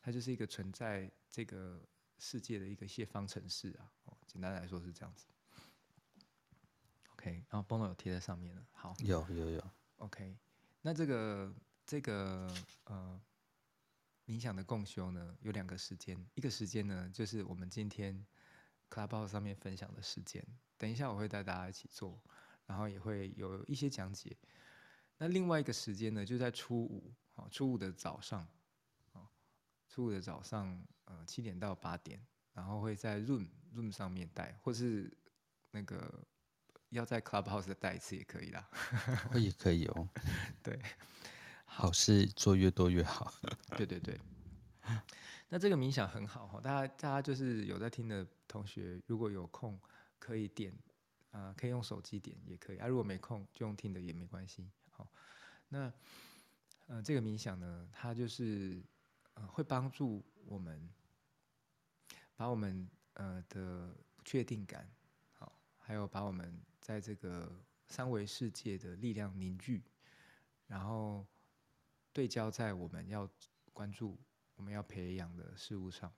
[0.00, 1.82] 它就是一个存在这个
[2.20, 3.90] 世界的一个谢方程式啊。
[4.04, 5.26] 哦，简单来说是这样子。
[7.14, 8.64] OK，然后 Bono 有贴在上面了。
[8.70, 9.70] 好，有有有。
[9.96, 10.36] OK，
[10.80, 11.52] 那这个
[11.84, 13.20] 这个呃
[14.26, 18.24] 冥想的共修呢，有两个时间，一个时间呢就是我们今天
[18.92, 20.44] Clubhouse 上面分享的时间。
[20.76, 22.20] 等一下，我会带大家一起做，
[22.66, 24.36] 然后也会有一些讲解。
[25.16, 28.46] 那另外一个时间呢，就在初五，好，初五的早上，
[29.88, 32.20] 初五的早上，呃，七点到八点，
[32.52, 35.16] 然后会在 Room Room 上面带，或是
[35.70, 36.26] 那个
[36.90, 38.68] 要在 Clubhouse 带一次也可以啦。
[39.32, 40.08] 我也可以哦。
[40.62, 40.78] 对，
[41.64, 43.32] 好事做越多越好。
[43.76, 44.20] 对对对。
[45.48, 49.80] 那这个冥想很好哈，大家大家就是有在听的同学，如果有空
[50.18, 50.76] 可以点，
[51.30, 54.70] 啊、可以用手机点也可以啊，如果没空就用听的也没关系。
[54.90, 55.08] 好，
[55.68, 55.90] 那
[56.86, 58.82] 呃这个冥想呢，它就是
[59.32, 60.86] 呃会帮助我们
[62.36, 64.86] 把我们呃的不确定感，
[65.32, 67.50] 好，还有把我们在这个
[67.86, 69.82] 三维世界的力量凝聚，
[70.66, 71.26] 然后
[72.12, 73.26] 对焦在我们要
[73.72, 74.18] 关注。
[74.54, 76.12] 我们要培养的事物上，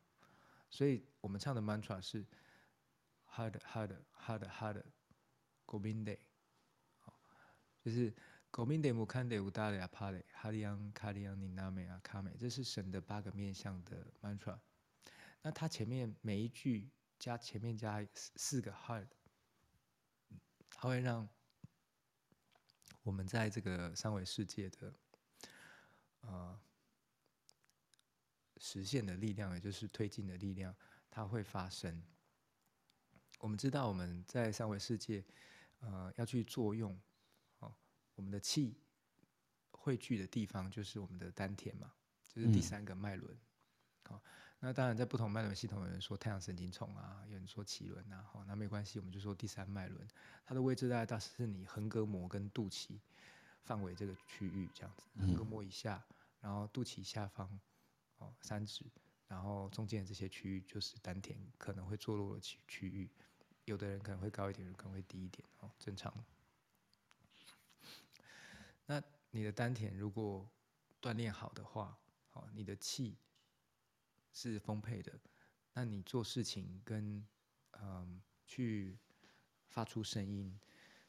[0.70, 2.26] 所以我们唱的 mantra 是
[3.26, 4.82] hard hard hard hard
[5.66, 6.18] gominde，
[6.98, 7.14] 好，
[7.80, 8.12] 就是
[8.50, 14.58] gominde mukande udale apale hariang kariang niname akame，这是神的八个面向的 mantra。
[15.42, 19.08] 那它前面每一句加前面加四个 hard，
[20.70, 21.28] 它会让
[23.02, 24.94] 我们在这个三维世界的，
[26.20, 26.60] 呃。
[28.64, 30.74] 实现的力量，也就是推进的力量，
[31.10, 32.02] 它会发生。
[33.38, 35.22] 我们知道我们在三维世界，
[35.80, 36.98] 呃，要去作用，
[37.58, 37.70] 哦，
[38.14, 38.74] 我们的气
[39.70, 41.92] 汇聚的地方就是我们的丹田嘛，
[42.26, 43.36] 就是第三个脉轮。
[44.04, 44.18] 好，
[44.60, 50.08] 那当然在不同脉轮系统，有人说太阳神经丛啊，有人说脐轮啊，好，那没关系，我们就说第三脉轮，
[50.46, 52.98] 它的位置大概大是你横膈膜跟肚脐
[53.62, 56.02] 范围这个区域这样子，横膈膜以下，
[56.40, 57.60] 然后肚脐下方。
[58.40, 58.84] 三指，
[59.26, 63.10] 然后中间的这些区域就是丹田可能会坐落的区区域，
[63.64, 66.12] 有的人可能会高一点，有人可能会低一点，哦，正常。
[68.86, 70.48] 那你的丹田如果
[71.00, 71.98] 锻炼好的话，
[72.32, 73.16] 哦，你的气
[74.32, 75.18] 是丰沛的，
[75.72, 77.26] 那你做事情跟
[77.80, 78.98] 嗯去
[79.68, 80.60] 发出声音，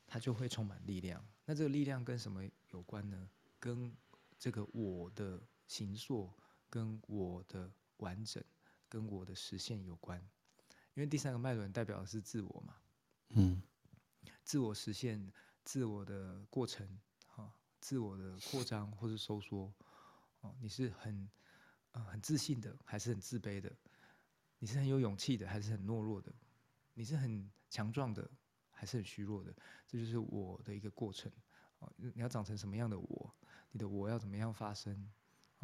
[0.07, 1.23] 它就会充满力量。
[1.45, 3.29] 那这个力量跟什么有关呢？
[3.59, 3.95] 跟
[4.39, 6.33] 这个我的形塑。
[6.75, 8.43] 跟我的完整，
[8.89, 10.19] 跟我的实现有关，
[10.93, 12.75] 因为第三个脉轮代表的是自我嘛，
[13.29, 13.63] 嗯，
[14.43, 15.31] 自我实现、
[15.63, 16.85] 自我的过程，
[17.27, 19.73] 哈，自我的扩张或是收缩，
[20.41, 21.29] 哦，你是很
[21.91, 23.73] 呃很自信的，还是很自卑的？
[24.59, 26.29] 你是很有勇气的，还是很懦弱的？
[26.93, 28.29] 你是很强壮的，
[28.69, 29.55] 还是很虚弱的？
[29.87, 31.31] 这就是我的一个过程，
[31.79, 33.33] 哦，你要长成什么样的我？
[33.71, 35.09] 你的我要怎么样发生？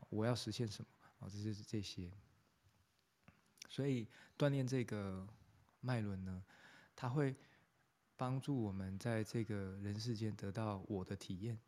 [0.10, 0.88] 我要实现什么？
[1.22, 2.12] 哦，这就是这些，
[3.70, 4.08] 所以
[4.38, 5.28] 锻炼这个
[5.80, 6.44] 脉轮呢，
[6.96, 7.36] 它会
[8.18, 11.60] 帮助我们在这个人世间得到我的体验。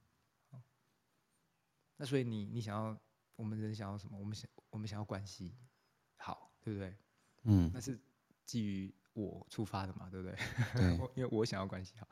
[1.97, 2.99] 那所以你你想要，
[3.35, 4.17] 我们人想要什么？
[4.17, 5.53] 我们想我们想要关系
[6.17, 6.97] 好，对不对？
[7.43, 7.99] 嗯，那是
[8.45, 10.35] 基于我出发的嘛，对不对？
[10.73, 12.07] 对，因为我想要关系好。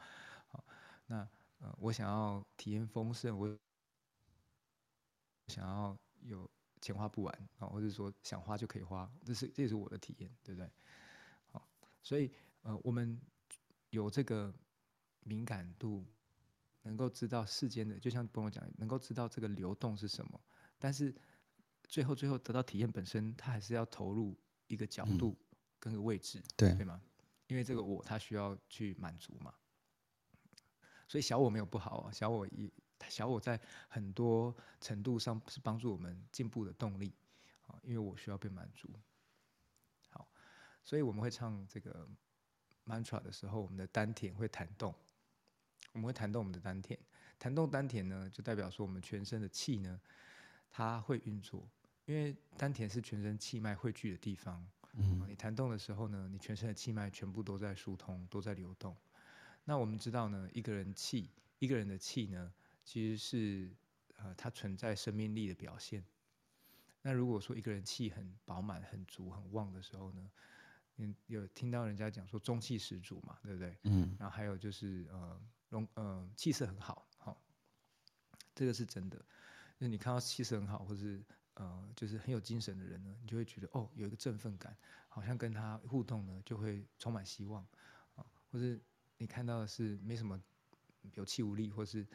[0.50, 0.64] 好，
[1.08, 1.28] 那
[1.58, 3.58] 呃，我想要体验丰盛，我
[5.48, 6.48] 想要有。
[6.82, 10.70] 钱花不完啊，或者说想花就可以花，这是这也是我的体验，对不对？
[11.52, 11.66] 好，
[12.02, 12.32] 所以
[12.64, 13.22] 呃，我们
[13.92, 14.52] 有这个
[15.22, 16.04] 敏感度，
[16.82, 20.42] 能够知道世间的，就像跟我讲，能够知道这个流动是什么。
[20.80, 21.16] 但是
[21.84, 24.36] 最后最后得到体验本身，它还是要投入
[24.68, 25.38] 一个角度
[25.80, 27.00] 跟个位置，嗯、对对吗？
[27.46, 29.54] 因为这个我，它需要去满足嘛。
[31.08, 32.74] 所以小我没有不好啊，小我一。
[33.10, 37.14] 小我在很多程度上是帮助我们进步的动力，
[37.68, 38.90] 啊，因为我需要被满足。
[40.10, 40.28] 好，
[40.84, 42.08] 所以我们会唱这个
[42.86, 44.94] mantra 的时候，我们的丹田会弹动，
[45.94, 46.98] 我们会弹动我们的丹田，
[47.38, 50.00] 弹动丹田呢，就代表说我们全身的气呢，
[50.70, 51.68] 它会运作，
[52.06, 54.68] 因为丹田是全身气脉汇聚的地方。
[54.94, 58.96] 嗯，你弹动的时候呢，你全身的气脉全部都在疏通，都在流动。
[59.64, 62.52] 那我们知道呢，一个人气，一个人的气呢。
[62.84, 63.72] 其实是，
[64.16, 66.04] 呃，它存在生命力的表现。
[67.04, 70.32] 那如果说一个人气很饱满、很足、很旺的时候呢，
[70.98, 73.78] 嗯，有听到人家讲说中气十足嘛，对不对？
[73.84, 74.16] 嗯。
[74.20, 77.42] 然后还有就是，呃，容，呃，气色很好，好，
[78.54, 79.18] 这个是真的。
[79.80, 81.24] 就是你看到气色很好，或是
[81.56, 87.66] 呃，就是很有精神的人呢，你就会觉得哦，有一个振奋感，好像跟他互动呢，就会充满希望，
[88.16, 88.80] 啊，或是
[89.18, 90.40] 你看到的是没什么
[91.14, 92.06] 有气无力，或是。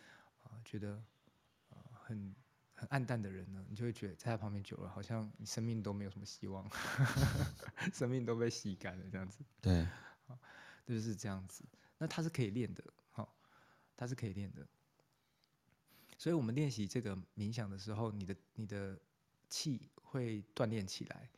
[0.64, 1.02] 觉得
[1.70, 2.34] 呃很
[2.74, 6.68] 很暗淡的人呢，你就会觉得在他旁边久了，好像你生命都没有什么希望，
[7.92, 9.44] 生命都被吸干了这样子。
[9.60, 9.86] 对，
[10.26, 10.38] 好，
[10.84, 11.64] 就是这样子。
[11.98, 13.34] 那它是可以练的，好，
[13.96, 14.66] 它是可以练的。
[16.18, 18.98] 所以我们练习这个冥想的时候，你的你的
[19.48, 21.28] 气会锻炼起来。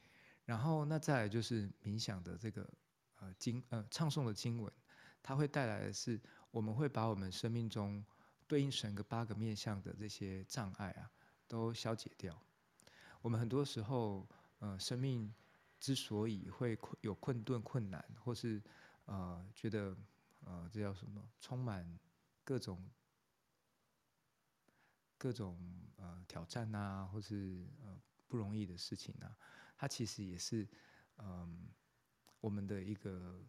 [0.45, 2.69] 然后那再来就是冥想的这个
[3.21, 4.73] 呃经呃唱诵的经文，
[5.23, 8.05] 它会带来的是，我们会把我们生命中
[8.49, 11.11] 对应神个八个面向的这些障碍啊，
[11.47, 12.43] 都消解掉。
[13.21, 14.27] 我们很多时候
[14.59, 15.33] 呃生命
[15.79, 18.61] 之所以会困有困顿困难，或是
[19.05, 19.95] 呃觉得
[20.45, 21.99] 呃这叫什么，充满
[22.43, 22.83] 各种
[25.19, 25.59] 各种
[25.97, 29.37] 呃挑战啊，或是呃不容易的事情啊。
[29.77, 30.67] 它其实也是，
[31.19, 31.69] 嗯，
[32.41, 33.41] 我们的一个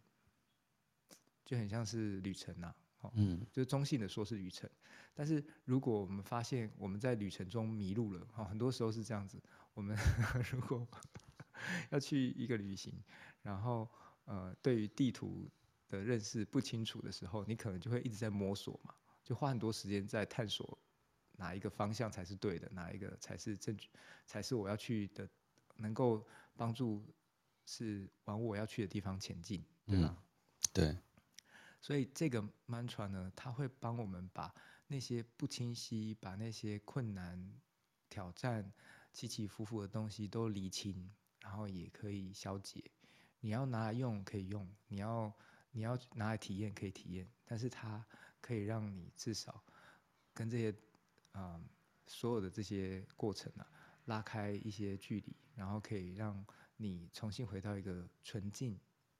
[1.44, 4.68] 就很像是旅程呐，哦，嗯，就是中性的说是旅程。
[5.14, 9.40] 但是如果我们发现我们在旅程中迷路了，哦，很多时候是这样子。
[9.74, 9.96] 我们
[10.52, 10.86] 如果
[11.90, 12.92] 要去一个旅行，
[13.42, 13.88] 然后
[14.24, 15.48] 呃，对于地图
[15.88, 20.78] 的认识不清楚的时候，你可能就会一直在摸索嘛，就花很多时间在探索
[21.36, 23.88] 哪一个方向才是对的，哪一个才是正确，
[24.26, 25.28] 才是我要去的。
[25.76, 26.26] 能够
[26.58, 27.02] 帮助
[27.64, 30.14] 是往我要去的地方前进，对吧？
[30.14, 30.22] 嗯，
[30.74, 30.98] 对。
[31.80, 34.54] 所以这个 mantra 呢，它会帮我们把
[34.86, 37.52] 那些不清晰、把那些困难、
[38.08, 38.72] 挑战、
[39.12, 42.90] 起起伏伏的东西都理清，然后也可以消解。
[43.40, 45.32] 你要拿来用可以用，你要
[45.72, 48.04] 你要拿来体验可以体验，但是它
[48.40, 49.64] 可以让你至少
[50.34, 50.74] 跟这些
[51.32, 51.60] 啊、
[52.06, 53.66] 所有的这些过程啊。
[54.06, 56.44] 拉开一些距离，然后可以让
[56.76, 58.76] 你重新回到一个纯净、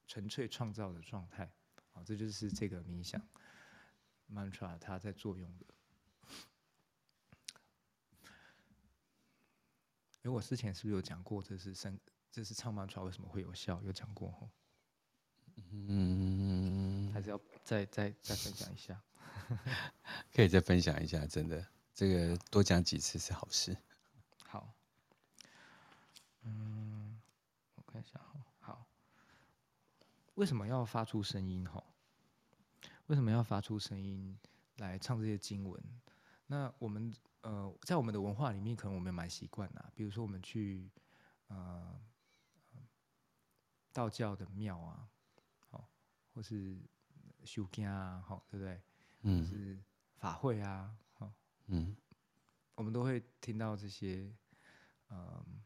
[0.08, 1.48] 纯粹创造的状态。
[1.92, 3.20] 好，这就是这个冥想
[4.32, 5.66] mantra 它在作用的。
[10.22, 11.98] 因为我之前是不是有讲过，这是三，
[12.30, 13.82] 这是唱 mantra 为什么会有效？
[13.82, 14.50] 有讲过
[15.72, 19.02] 嗯，还是要再再再分享一下？
[20.32, 23.76] 可以再分享一下，真的，这个多讲几次是好事。
[24.44, 24.72] 好。
[26.42, 27.20] 嗯，
[27.74, 28.29] 我看一下哈。
[28.29, 28.29] 好，
[30.40, 31.68] 为什么要发出声音？
[31.68, 31.84] 哈，
[33.08, 34.34] 为什么要发出声音
[34.78, 35.78] 来唱这些经文？
[36.46, 39.92] 那我们呃，在我们的文化里面，可能我们蛮习惯的。
[39.94, 40.90] 比如说，我们去
[41.48, 42.00] 呃
[43.92, 45.10] 道教的庙啊，
[45.68, 45.86] 好，
[46.32, 46.74] 或是
[47.44, 48.80] 修经啊，好，对不对？
[49.20, 49.44] 嗯。
[49.44, 49.78] 是
[50.16, 51.30] 法会啊，好，
[51.66, 51.94] 嗯，
[52.76, 54.34] 我们都会听到这些，
[55.10, 55.62] 嗯。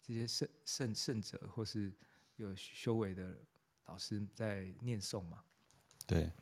[0.00, 1.90] 这些圣圣圣者，或是
[2.36, 3.42] 有修为的
[3.86, 5.42] 老师在念诵嘛？
[6.06, 6.32] 对，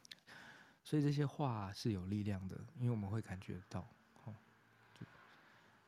[0.82, 3.88] 所以这些话是有力量的，因为我们会感觉到。
[4.24, 4.34] 哦，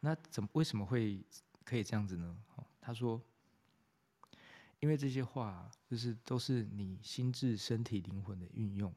[0.00, 1.24] 那怎么为什么会
[1.64, 2.36] 可以这样子呢？
[2.56, 3.20] 哦，他说，
[4.80, 8.94] 因为这些话就是都是你心智、身体、灵魂的运用。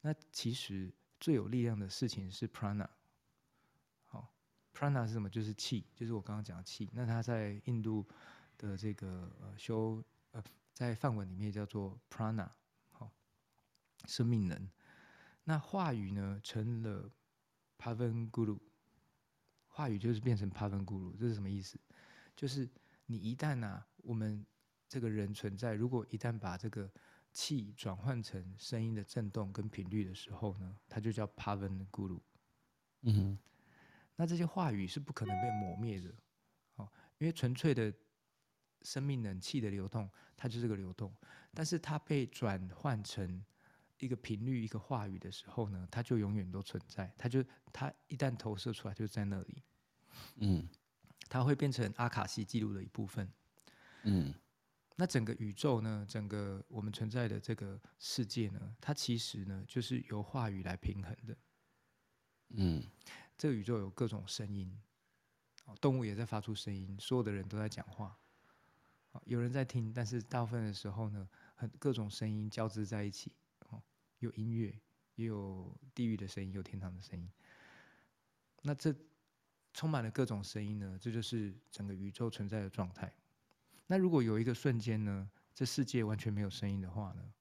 [0.00, 2.88] 那其实最有力量的事情是 prana。
[4.74, 5.28] Prana 是什么？
[5.28, 6.88] 就是气，就是我刚刚讲的气。
[6.94, 8.08] 那它在印度
[8.56, 10.42] 的这个呃修呃，
[10.72, 12.48] 在梵文里面叫做 Prana，
[12.90, 13.12] 好，
[14.06, 14.70] 生命能。
[15.44, 17.10] 那话语呢，成了
[17.78, 18.58] Pavan Guru，
[19.66, 21.78] 话语就是变成 Pavan Guru，这是什么意思？
[22.34, 22.68] 就是
[23.06, 24.46] 你一旦呐、啊，我们
[24.88, 26.90] 这个人存在，如果一旦把这个
[27.32, 32.20] 气转换成声音的震动跟频率的时候呢，它就叫 Pavan Guru。
[33.02, 33.38] 嗯哼。
[34.14, 36.14] 那这些话语是不可能被磨灭的，
[36.76, 37.92] 哦，因为纯粹的
[38.84, 41.12] 生命冷气的流动，它就是个流动。
[41.54, 43.44] 但是它被转换成
[43.98, 47.12] 一个频率、一个话语的时候呢，它就永远都存在。
[47.16, 49.62] 它就它一旦投射出来，就在那里。
[50.36, 50.68] 嗯，
[51.28, 53.30] 它会变成阿卡西记录的一部分。
[54.04, 54.34] 嗯，
[54.96, 61.36] 那整个宇宙呢，整个我们存在的这个世界呢，它其实呢，就是由话语来平衡的。
[62.50, 62.82] 嗯。
[63.38, 64.80] 这个宇宙有各种声音，
[65.80, 68.16] 动物也在发出声音，所有的人都在讲话，
[69.24, 73.32] 有人在听，但是大部分的时候呢，很各种声音交织在一起，
[73.68, 73.82] 哦
[74.18, 74.74] 有音乐，
[75.16, 77.30] 也有地狱的声音，有天堂的声音。
[78.62, 78.94] 那这
[79.74, 83.12] 充满了各种声音呢，这就是整个宇宙存在的状态。
[83.86, 87.32] 那如果有一个瞬间呢，这世界完全没有声音的话呢，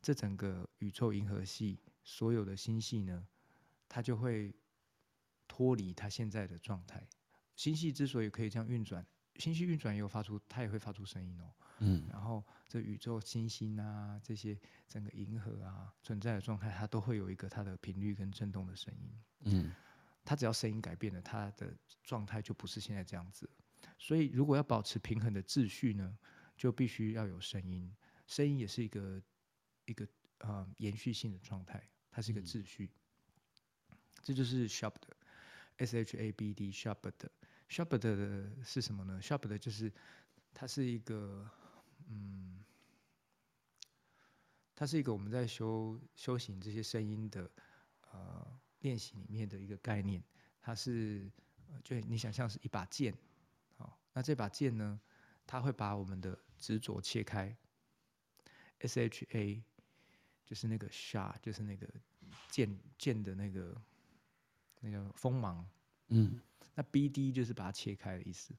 [0.00, 3.26] 这整个宇宙银河系所有的星系呢，
[3.88, 4.54] 它就会。
[5.50, 7.08] 脱离它现在的状态，
[7.56, 9.04] 星系之所以可以这样运转，
[9.38, 11.54] 星系运转也有发出，它也会发出声音哦。
[11.78, 14.58] 嗯，然后这宇宙星星啊，这些
[14.88, 19.22] 整个银河啊存在的状态，它都会有一个它的频率跟震动的声音。
[19.44, 19.72] 嗯，
[20.24, 21.72] 它只要声音改变了，它的
[22.02, 23.48] 状态就不是现在这样子。
[23.96, 26.18] 所以，如果要保持平衡的秩序呢，
[26.56, 27.94] 就必须要有声音。
[28.26, 29.22] 声音也是一个
[29.86, 30.06] 一个
[30.38, 32.90] 呃延续性的状态，它是一个秩序。
[34.20, 36.52] 这就是 Shabd，S H A B
[37.68, 39.92] D，Shabd，Shabd 的是什么呢？S h o p 的就是
[40.54, 41.48] 它是一个，
[42.08, 42.64] 嗯，
[44.74, 47.50] 它是一个我们在修修行这些声音的
[48.10, 50.22] 呃练习里面的一个概念。
[50.60, 51.30] 它是，
[51.82, 53.14] 就你想象是一把剑，
[53.76, 55.00] 好，那这把剑呢，
[55.46, 57.56] 它会把我们的执着切开
[58.80, 59.62] ，S H A
[60.44, 61.88] 就是那个 sha，就是那个
[62.50, 63.80] 剑剑的那个
[64.80, 65.66] 那个锋芒，
[66.08, 66.40] 嗯，
[66.74, 68.54] 那 B D 就是把它切开的意思，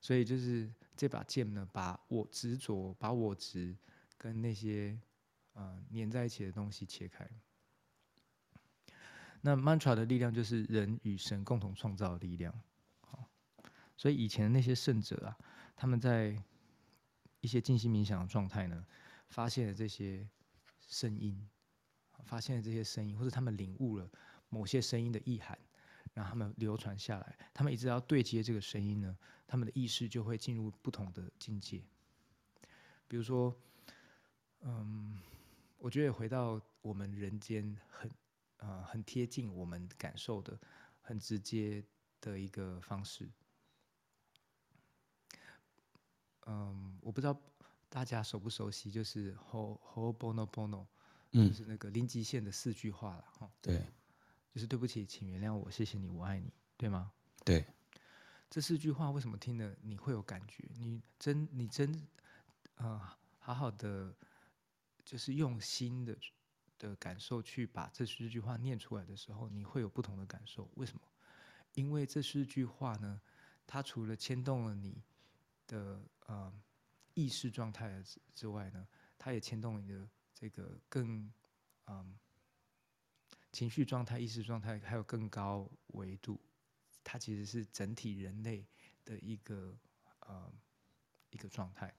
[0.00, 3.76] 所以就是这把剑呢，把我执着，把我执
[4.16, 4.98] 跟那些
[5.54, 7.28] 呃粘在一起的东西切开。
[9.42, 12.52] 那 mantra 的力量就是人与神共同创造的力量，
[13.00, 13.28] 好，
[13.96, 15.38] 所以以前的那些圣者啊，
[15.76, 16.36] 他们在
[17.40, 18.84] 一些静心冥想的状态呢，
[19.28, 20.28] 发现了这些
[20.88, 21.48] 声音，
[22.24, 24.10] 发现了这些声音，或者他们领悟了
[24.48, 25.58] 某些声音的意涵，
[26.14, 27.38] 让他们流传下来。
[27.52, 29.16] 他们一直要对接这个声音呢，
[29.46, 31.82] 他们的意识就会进入不同的境界。
[33.08, 33.54] 比如说，
[34.60, 35.18] 嗯，
[35.78, 38.10] 我觉得回到我们人间很。
[38.58, 40.58] 呃，很贴近我们感受的，
[41.02, 41.84] 很直接
[42.22, 43.28] 的一个方式。
[46.46, 47.38] 嗯，我不知道
[47.90, 50.86] 大家熟不熟悉，就是 Ho ho bono bono”，
[51.30, 53.52] 就是那个零极限的四句话了哈。
[53.60, 53.84] 对，
[54.56, 57.12] 就是对不起，请原谅我，谢谢你，我爱你，对吗？
[57.44, 57.62] 对。
[58.48, 60.66] 这四句话为什么听了你会有感觉？
[60.78, 62.08] 你真，你真，
[62.76, 62.98] 呃，
[63.38, 64.16] 好好的，
[65.04, 66.16] 就是用心的。
[66.78, 70.70] 的感受，去把这四句话念出来的时候，你会有不同的感受。
[70.74, 71.00] 为什么？
[71.72, 73.18] 因为这四句话呢，
[73.66, 75.02] 它除了牵动了你
[75.66, 76.52] 的呃
[77.14, 78.02] 意识状态
[78.34, 78.86] 之外呢，
[79.16, 81.20] 它也牵动你的这个更
[81.86, 82.06] 嗯、呃、
[83.56, 86.38] 情绪状态、意识状态，还有更高维度。
[87.02, 88.66] 它其实是整体人类
[89.02, 89.74] 的一个
[90.20, 90.52] 呃
[91.30, 91.94] 一个状态。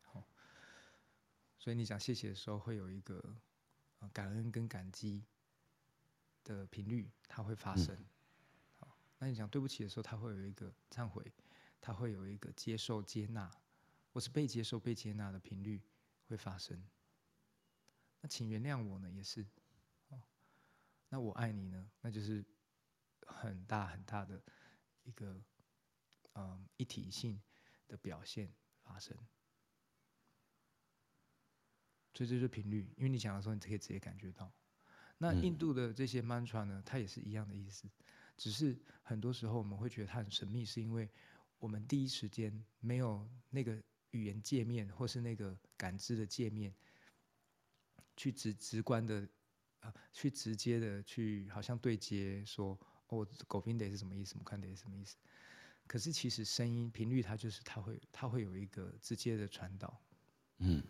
[0.00, 0.26] 好
[1.58, 3.36] 所以你讲谢谢的时候，会有一个
[4.10, 5.22] 感恩跟感激
[6.44, 7.94] 的频率，它会发生。
[8.78, 11.30] 好，那你讲对不起的时候，它会有一个忏悔，
[11.78, 13.50] 它会有一个接受、接纳，
[14.14, 15.82] 或是被接受、被接纳的频率
[16.26, 16.82] 会发生。
[18.22, 19.44] 那请原谅我呢，也是。
[21.12, 22.42] 那我爱你呢，那就是
[23.26, 24.42] 很大很大的
[25.02, 25.38] 一个
[26.32, 27.38] 嗯一体性
[27.86, 28.50] 的表现
[28.82, 29.14] 发生。
[32.14, 34.50] 所以这就是频率，因为你讲的时候，你可以直接感觉到。
[35.18, 37.86] 那印度的这些 mantra 呢，它也是一样的意思，
[38.38, 41.10] 只是很多时候我们会觉得它很神秘，是因为
[41.58, 43.82] 我们第一时间没有那个
[44.12, 46.74] 语言界面，或是那个感知的界面，
[48.16, 49.28] 去直直观的，
[49.82, 52.76] 呃，去直接的去好像对接说，
[53.08, 54.34] 哦，狗宾得是什么意思？
[54.38, 55.16] 我看得是什么意思？
[55.86, 60.00] 可是其实声音频率它就是它会它会有一个直接的传导，
[60.58, 60.82] 嗯。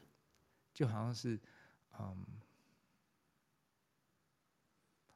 [0.74, 1.38] 就好像是，
[1.98, 2.26] 嗯，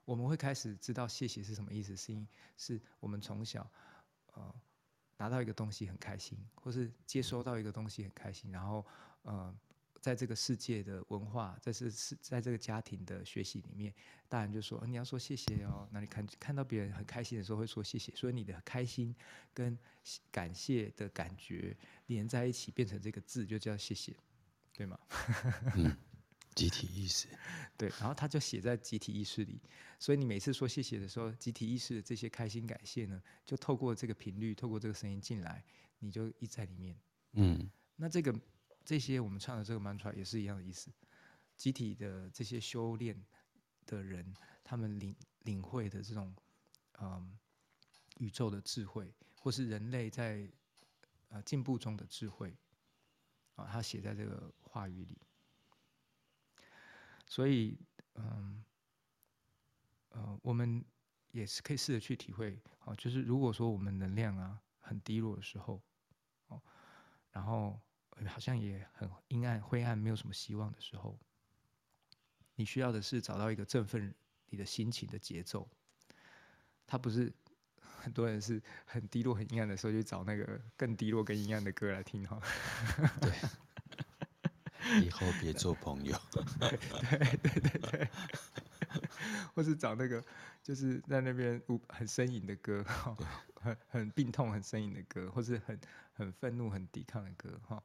[0.05, 3.67] 我们会开始知道谢谢是什么意思，是因是我们从小，
[4.35, 4.55] 呃，
[5.17, 8.85] 拿到一个东西很开心，或是接收到一个东西很开心，然后，
[9.23, 9.59] 呃，
[10.07, 13.93] 在这个世界的文化，在这是在这个家庭的学习里面，
[14.29, 19.13] 大人就说你要说谢谢哦，那你看看到别人很开心的时候会说谢谢，所以你的开心
[19.53, 19.77] 跟
[20.31, 21.77] 感谢的感觉
[22.07, 24.15] 连在一起，变成这个字就叫谢谢。
[24.73, 24.97] 对吗？
[25.75, 25.97] 嗯，
[26.55, 27.27] 集体意识。
[27.77, 29.61] 对，然后他就写在集体意识里，
[29.99, 35.65] 所以你每次说谢谢的时候，集体意识的这些开心感谢呢，就透过这个频率，透过这个声音进来，
[35.99, 36.95] 你就一在里面。
[37.33, 38.33] 嗯，那这个
[38.87, 40.91] 这些我们唱的这个 mantra 也是一样的意思。
[41.57, 43.27] 集体的这些修炼
[43.85, 46.35] 的人，他们领领会的这种
[47.01, 47.37] 嗯
[48.19, 50.49] 宇宙的智慧，或是人类在
[51.29, 52.57] 呃进步中的智慧。
[53.57, 55.19] 啊，他写在这个话语里，
[57.25, 57.81] 所以，
[58.17, 58.63] 嗯，
[60.11, 60.85] 呃，我们
[61.31, 65.83] 也是可以试着去体会，哦，就是如果说我们能量啊很低落的时候，
[66.49, 66.61] 哦，
[67.31, 67.81] 然后
[68.25, 71.19] 好像也很阴暗、灰暗，没有什么希望的时候，
[72.55, 74.15] 你需要的是找到一个振奋
[74.49, 75.69] 你的心情的节奏，
[76.87, 77.33] 它不是。
[77.99, 82.41] 很多人是很低落、很阴暗的时候，就找那个更低落、更阴暗的歌来听哈。
[83.21, 83.33] 对，
[85.05, 86.17] 以后别做朋友。
[86.61, 88.09] 对对对对对。
[89.57, 90.25] 或是找那个
[90.63, 92.87] 就是在那边很呻吟的歌，
[93.67, 95.79] 很很病痛、很呻吟的歌，或是很
[96.15, 97.83] 很愤怒、很抵抗的歌哈。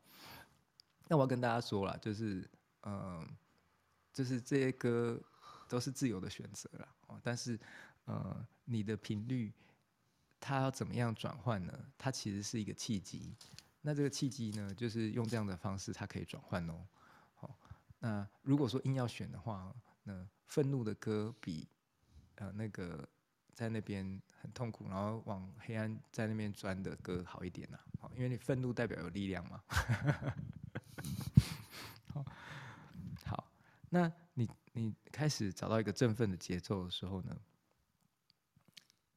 [1.07, 2.47] 那我要跟大家说了，就是
[2.84, 3.27] 嗯，
[4.13, 5.19] 就是这些歌
[5.67, 6.88] 都是自由的选择了。
[7.21, 7.59] 但是，
[8.05, 9.51] 呃，你的频率
[10.39, 11.77] 它要怎么样转换呢？
[11.97, 13.36] 它其实是一个契机。
[13.82, 16.88] 那这个契机呢，就是用这样的方式，它可以转换哦。
[17.36, 17.57] 好，
[17.99, 21.67] 那如果说硬要选的话，那愤怒的歌比
[22.36, 23.07] 呃那个
[23.53, 27.80] 在那边很痛苦，然后往黑暗在那边钻的歌好一点呐。
[28.00, 29.64] 好，因为你愤怒代表有力量嘛。
[32.12, 32.26] 好，
[33.26, 33.48] 好，
[33.89, 37.38] 那你你开始找到一个振奋的节奏的时候呢，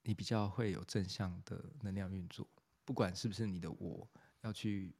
[0.02, 2.46] 你比较会有正向的能量运作，
[2.84, 4.06] 不管是不是你的我
[4.42, 4.94] 要去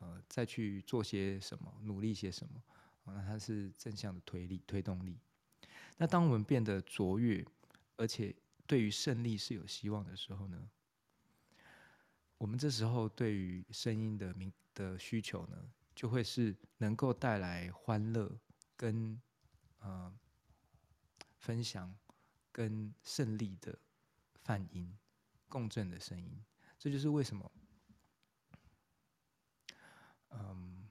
[0.00, 2.62] 呃再去做些什么，努力些什么，
[3.04, 5.18] 那它是正向的推力推动力。
[5.98, 7.44] 那当我们变得卓越，
[7.96, 8.34] 而且
[8.66, 10.68] 对于胜利是有希望的时候呢，
[12.36, 15.56] 我们这时候对于声音的明的需求呢，
[15.94, 18.30] 就会是能够带来欢乐
[18.76, 19.20] 跟
[19.78, 20.12] 呃
[21.38, 21.96] 分享
[22.50, 23.78] 跟胜利的
[24.42, 24.98] 泛音
[25.48, 26.44] 共振的声音。
[26.78, 27.52] 这就是为什么，
[30.30, 30.88] 嗯，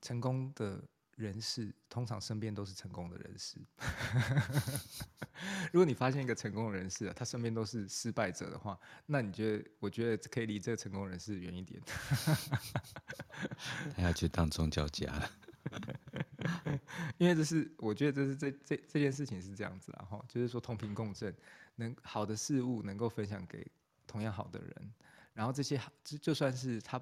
[0.00, 0.82] 成功的。
[1.16, 3.58] 人士通常身边都是成功的人士。
[5.72, 9.64] 如果你发现一个成功的人士啊，他身边都是失败者的话，那你觉得？
[9.80, 11.80] 我觉得可以离这个成功人士远一点。
[13.96, 15.30] 他要去当宗教家了。
[17.18, 21.34] 因为这是，我觉得这是这这这件事情是这样子，然后就是说同频共振，
[21.76, 23.66] 能好的事物能够分享给
[24.06, 24.92] 同样好的人，
[25.32, 27.00] 然后这些就就算是他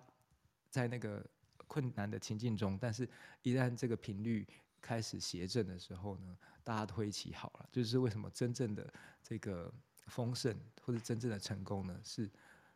[0.70, 1.24] 在那个。
[1.72, 3.08] 困难的情境中，但是
[3.40, 4.46] 一旦这个频率
[4.78, 7.68] 开始谐振的时候呢，大家都会一起好了。
[7.72, 8.92] 就是为什么真正的
[9.22, 9.72] 这个
[10.06, 11.98] 丰盛或者真正的成功呢？
[12.04, 12.30] 是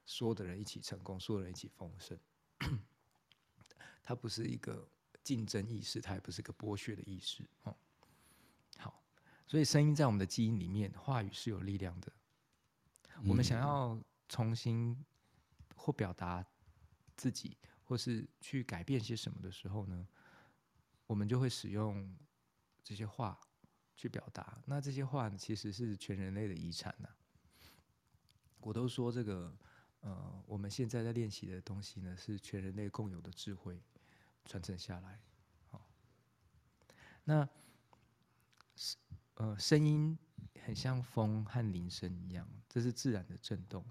[0.07, 2.19] 所有的人一起成功，所有人一起丰盛。
[4.03, 4.89] 它不是一个
[5.23, 7.47] 竞争意识，它也不是一个剥削的意识。
[7.65, 7.77] 哦，
[8.79, 9.03] 好，
[9.47, 12.11] 所以声音在我们的基因里面，话语是有力量的。
[13.27, 14.97] 我们想要重新
[15.75, 16.43] 或表达
[17.15, 17.59] 自己。
[17.87, 20.07] 或是去改变些什么的时候呢，
[21.07, 22.15] 我们就会使用
[22.83, 23.41] 这些话
[23.97, 24.61] 去表达。
[24.67, 27.09] 那这些话，其实是全人类的遗产呐。
[28.59, 29.57] 我都说这个，
[30.01, 33.81] 呃，我们现在在练习的东西呢，是全人类共有的智慧
[34.45, 35.21] 传承下来。
[35.71, 35.87] 好，
[37.23, 37.49] 那
[39.35, 40.19] 呃，声音
[40.65, 43.85] 很像风和铃声一样，这是自然的震动。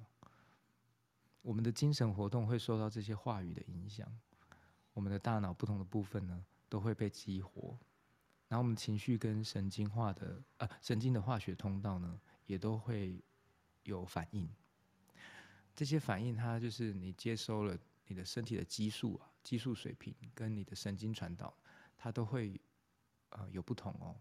[1.45, 4.11] 我们的精神活动会受到这些话语的影响，
[4.93, 7.77] 我们的大脑不同的部分呢，都会被激活，
[8.47, 13.23] 然后我们情绪跟神经化的呃神经的化学通道呢，也都会
[13.83, 14.49] 有反应。
[15.75, 17.77] 这些反应它就是你接收了
[18.07, 21.55] 你的身体的激素啊，激素水平跟你的神经传导，
[21.95, 22.59] 它都会
[23.29, 24.15] 呃有不同哦。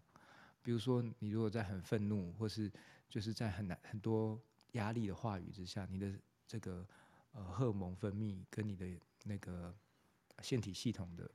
[0.61, 2.71] 比如说你如果在很愤怒，或是
[3.09, 4.39] 就是在很难很多
[4.73, 6.13] 压力的话语之下，你的
[6.45, 6.87] 这个。
[7.35, 8.87] 呃，荷尔蒙分泌跟你的
[9.25, 9.75] 那个
[10.41, 11.29] 腺体系统的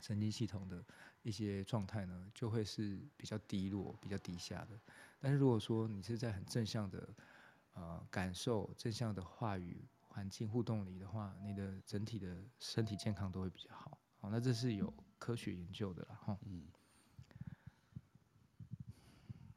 [0.00, 0.84] 神经系统的
[1.22, 4.78] 一些状态呢，就会是比较低落、比较低下的。
[5.18, 7.08] 但是如果说你是在很正向的
[7.72, 13.98] 呃感受、正向的话语环境互动里的话，你的整体的身体健康都会比较好。
[14.20, 16.38] 好，那这是有科学研究的啦，哈。
[16.42, 16.68] 嗯。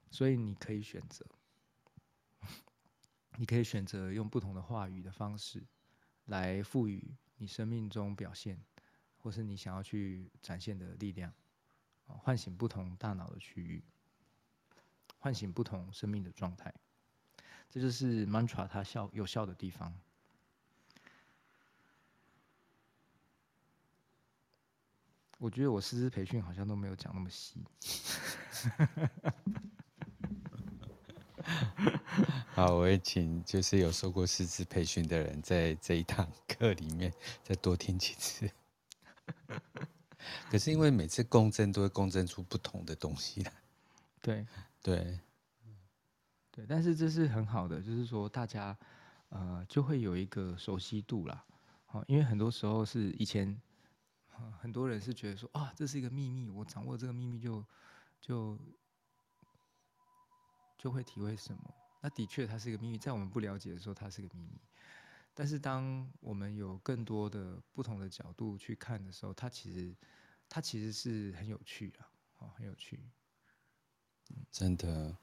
[0.09, 1.25] 所以你可以选择。
[3.37, 5.63] 你可以选择用不同的话语的方式，
[6.25, 8.59] 来赋予你生命中表现，
[9.17, 11.33] 或是你想要去展现的力量，
[12.05, 13.83] 唤醒不同大脑的区域，
[15.17, 16.73] 唤醒不同生命的状态。
[17.69, 19.97] 这就是 mantra 它效有效的地方。
[25.39, 27.63] 我觉得我师资培训好像都没有讲那么细。
[32.53, 38.51] 好，我也请就是有受过师资培训的人，在这一堂 课里面再多听几次。
[40.49, 43.53] 可是因为每次共振都会共振出不同的东西来。
[44.21, 44.45] 对
[44.83, 45.19] 对
[46.51, 48.77] 对，但是这是很好的，就是说大家
[49.29, 51.45] 呃就会有一个熟悉度啦。
[51.85, 53.59] 好，因为很多时候是以前
[54.59, 57.63] 很多人是觉得说啊，这是一个秘密，我掌握这个秘密就
[58.19, 58.57] 就。
[60.77, 61.61] 就会体会什么？
[62.01, 64.59] 那的确，它是一个秘密，在我们不了解的时候，它是个秘密。
[65.33, 69.95] 但是，当我们有更多的不同的角度去看的时候，它其实，
[70.49, 72.99] 它其实是很有趣啊，哦，很有趣。
[74.51, 75.15] 真的，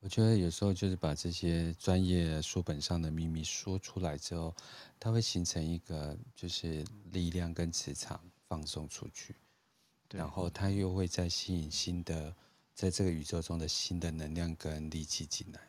[0.00, 4.54] 我觉得有时候就是把这些专业书本上的秘密说出来之后，
[4.98, 9.36] 它会形成一个就是力量跟磁场放送出去，
[10.10, 12.34] 然后它又会再吸引新的。
[12.74, 15.60] 在这个宇宙中的新的能量跟力气进来。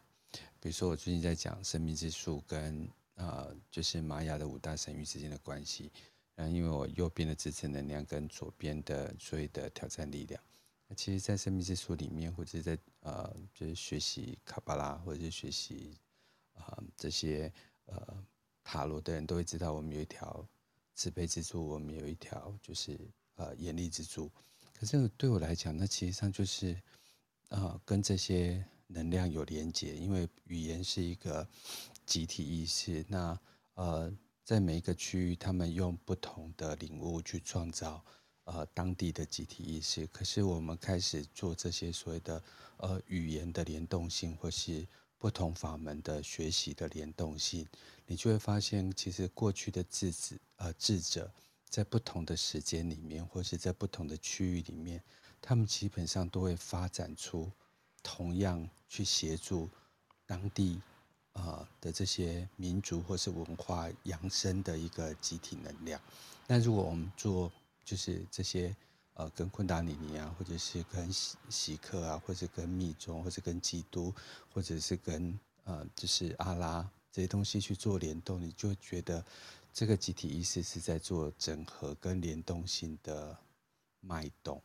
[0.65, 5.91] 比如说，我最近在讲生命之树跟呃，就是玛雅的五大神域之间的关系。
[6.33, 10.41] 然后，因为我右边的支持能量跟左边的所有的挑战力量，
[10.87, 15.95] 那其实，在生命之树里面，或者在呃，就是学习卡巴拉，或者是学习
[16.55, 17.53] 啊、这些
[17.85, 18.25] 呃
[18.63, 20.43] 塔罗的人都会知道，我们有一条
[20.95, 22.99] 慈悲之柱，我们有一条就是
[23.35, 24.31] 呃严厉之柱。
[24.73, 26.75] 可是对我来讲，那其实上就是
[27.49, 28.65] 啊、跟这些。
[28.87, 31.47] 能量有连接，因为语言是一个
[32.05, 33.03] 集体意识。
[33.07, 33.39] 那
[33.73, 34.11] 呃，
[34.43, 38.03] 在每一个区域，他们用不同的领悟去创造
[38.43, 40.05] 呃当地的集体意识。
[40.07, 42.43] 可是我们开始做这些所谓的
[42.77, 47.67] 呃语言的联动性，或是不同法门的学习的联动性，
[48.05, 51.31] 你就会发现，其实过去的智子呃智者，
[51.67, 55.01] 在不同的时间里面，或是在不同的区域里面，
[55.41, 57.51] 他们基本上都会发展出。
[58.05, 59.67] 同样去协助
[60.27, 60.79] 当地
[61.33, 65.99] 啊的这些民族或是文化扬升的一个集体能量。
[66.45, 67.51] 那如果我们做
[67.83, 68.75] 就是这些
[69.15, 74.13] 呃跟昆达里尼啊，或者是跟锡锡克啊，或者跟密宗，或者跟基督，
[74.53, 79.25] 或者是跟呃就是阿拉这些东西去做联动，你就觉得
[79.73, 83.35] 这个集体意识是在做整合跟联动性的
[83.99, 84.61] 脉动。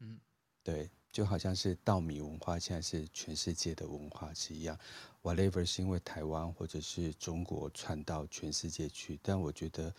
[0.00, 0.20] 嗯，
[0.62, 0.90] 对。
[1.12, 4.78] 就好像是稻米文化现在是全世界的文化是一样
[5.22, 9.94] ，whatever 是因为台湾或者是中国传到全世界去，但我觉得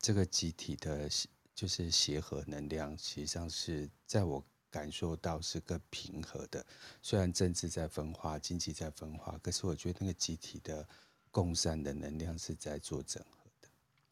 [0.00, 1.08] 这个集体的，
[1.54, 6.66] 就是协和能量，实际上是在我感受到是更平和的。
[7.00, 10.86] 虽然政治在分化，经济在分化，可是我觉得那个集体的
[11.30, 13.68] 共善的能量是在做整合的。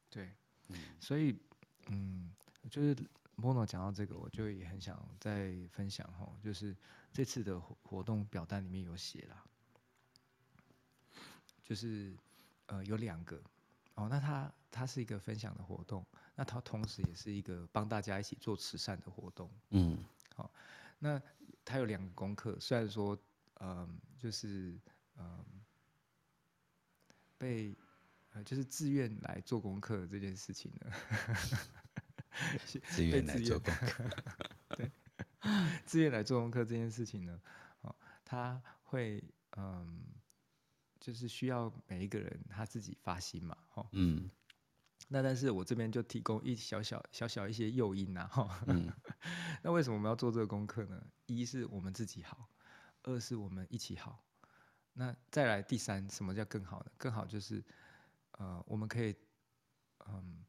[0.08, 0.30] 对，
[0.68, 1.34] 嗯，所以，
[1.88, 2.32] 嗯，
[2.70, 2.96] 就是。
[3.36, 6.74] Mono 讲到这个，我就也很想再分享哈，就是
[7.12, 9.44] 这次的活动表单里面有写啦，
[11.62, 12.16] 就是
[12.66, 13.42] 呃有两个
[13.94, 16.06] 哦，那它它是一个分享的活动，
[16.36, 19.98] 那它同时也是一个帮大家一起做慈善的活动，嗯，
[20.34, 20.50] 好，
[20.98, 21.20] 那
[21.64, 23.18] 它有两个功课，虽然说
[23.60, 24.78] 嗯、呃、就是
[25.16, 25.44] 嗯、呃、
[27.36, 27.76] 被
[28.32, 30.92] 呃就是自愿来做功课这件事情呢。
[32.88, 34.04] 自愿来做功课，
[34.76, 34.90] 对，
[35.84, 37.40] 自愿来做功课这件事情呢，
[37.82, 39.22] 哦，他会
[39.56, 40.04] 嗯，
[41.00, 44.28] 就是需要每一个人他自己发心嘛，哦，嗯，
[45.08, 48.92] 那但是我这边就提供一小小小小一些诱因呐，哈，嗯，
[49.62, 51.00] 那为什么我们要做这个功课呢？
[51.26, 52.48] 一是我们自己好，
[53.02, 54.24] 二是我们一起好，
[54.94, 56.90] 那再来第三，什么叫更好呢？
[56.96, 57.62] 更好就是
[58.32, 59.14] 呃，我们可以
[60.08, 60.44] 嗯。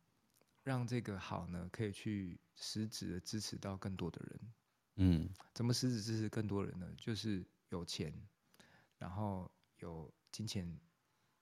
[0.66, 4.54] 让这个好呢，可以去实质的支持到更多的人。
[4.96, 6.92] 嗯，怎么实质支持更多人呢？
[6.98, 8.12] 就是有钱，
[8.98, 10.68] 然后有金钱，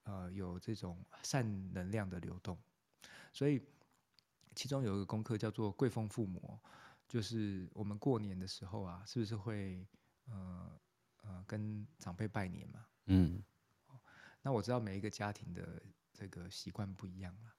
[0.03, 2.61] 呃，有这种善能量的流动。
[3.31, 3.61] 所以，
[4.55, 6.59] 其中有一个功课叫做贵丰父母，
[7.07, 9.87] 就是我们过年的时候啊，是不是会
[10.25, 10.81] 呃
[11.21, 12.85] 呃跟长辈拜年嘛？
[13.05, 13.41] 嗯，
[14.41, 17.55] 那我知道每一个家庭的这个习惯不一样了。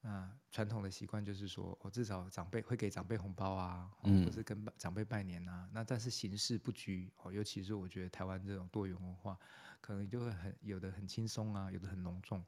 [0.00, 5.68] 那传统的习惯就是说，我至少长辈会给长辈红包啊，嗯、或是跟长辈拜年啊。
[5.72, 9.36] 那但是形式不拘哦，尤其是我觉得台湾这种多元文化，
[9.80, 12.44] 可能就会很有的很轻松啊，有的很隆重。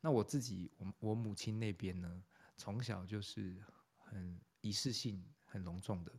[0.00, 2.22] 那我自己，我我母亲那边呢，
[2.56, 3.60] 从小就是
[3.98, 6.12] 很仪式性很隆重的，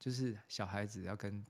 [0.00, 1.46] 就是小孩子要跟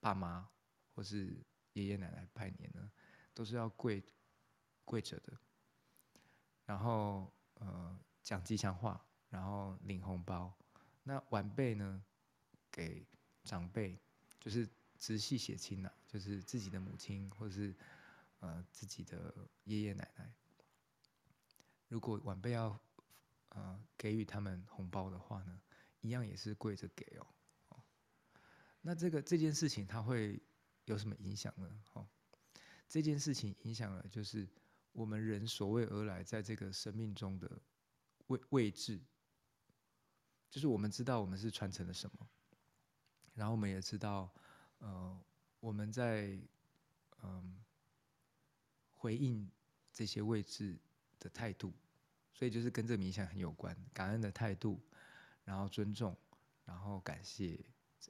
[0.00, 0.48] 爸妈
[0.94, 1.40] 或是
[1.74, 2.90] 爷爷奶奶拜年呢，
[3.32, 4.02] 都是要跪
[4.84, 5.32] 跪着的，
[6.66, 7.32] 然后。
[7.64, 10.52] 呃，讲吉祥话，然后领红包。
[11.02, 12.04] 那晚辈呢，
[12.70, 13.06] 给
[13.42, 13.98] 长辈，
[14.38, 17.74] 就是直系血亲呐，就是自己的母亲或者是
[18.40, 19.34] 呃自己的
[19.64, 20.30] 爷爷奶奶。
[21.88, 22.78] 如果晚辈要
[23.48, 25.60] 呃给予他们红包的话呢，
[26.00, 27.26] 一样也是跪着给哦。
[27.70, 27.82] 哦，
[28.82, 30.42] 那这个这件事情它会
[30.84, 31.82] 有什么影响呢？
[31.94, 32.06] 哦，
[32.88, 34.46] 这件事情影响了就是。
[34.94, 37.60] 我们人所谓而来，在这个生命中的
[38.28, 39.00] 位位置，
[40.48, 42.28] 就是我们知道我们是传承了什么，
[43.34, 44.32] 然后我们也知道，
[44.78, 45.20] 呃，
[45.58, 46.40] 我们在
[47.22, 47.58] 嗯、
[48.94, 49.50] 回应
[49.90, 50.78] 这些位置
[51.18, 51.72] 的态度，
[52.32, 54.80] 所以就是跟这个冥想很有关，感恩的态度，
[55.44, 56.16] 然后尊重，
[56.64, 57.58] 然后感谢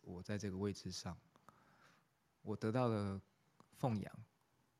[0.02, 1.16] 我在这个位置上，
[2.42, 3.18] 我得到了
[3.72, 4.24] 奉养，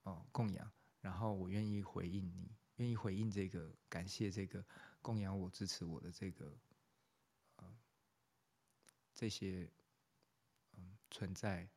[0.02, 0.70] 哦，供养。
[1.04, 4.64] 然后我愿意回应你，愿意回应这个，感谢这个
[5.02, 6.50] 供养我、支持我的这个，
[7.56, 7.76] 呃，
[9.12, 9.70] 这些，
[10.78, 11.68] 嗯，存在，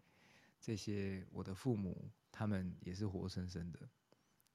[0.62, 3.90] 这些我的父母他们也是活生生的，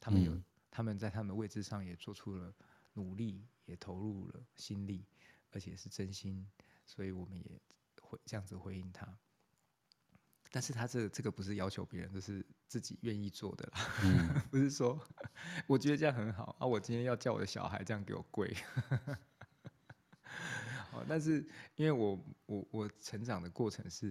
[0.01, 2.55] 他们有、嗯、他们在他们的位置上也做出了
[2.95, 5.05] 努力，也投入了心力，
[5.51, 6.51] 而且是真心，
[6.87, 7.61] 所以我们也
[8.01, 9.19] 会这样子回应他。
[10.51, 12.43] 但是他这个、这个不是要求别人，这是
[12.73, 14.99] 自己愿意做的啦，嗯、 不是说
[15.67, 18.51] 我觉得这样很好啊，我今天要叫我的小孩这样给我跪。
[21.07, 21.47] 但是
[21.77, 24.11] 因为我我我成长的过程是，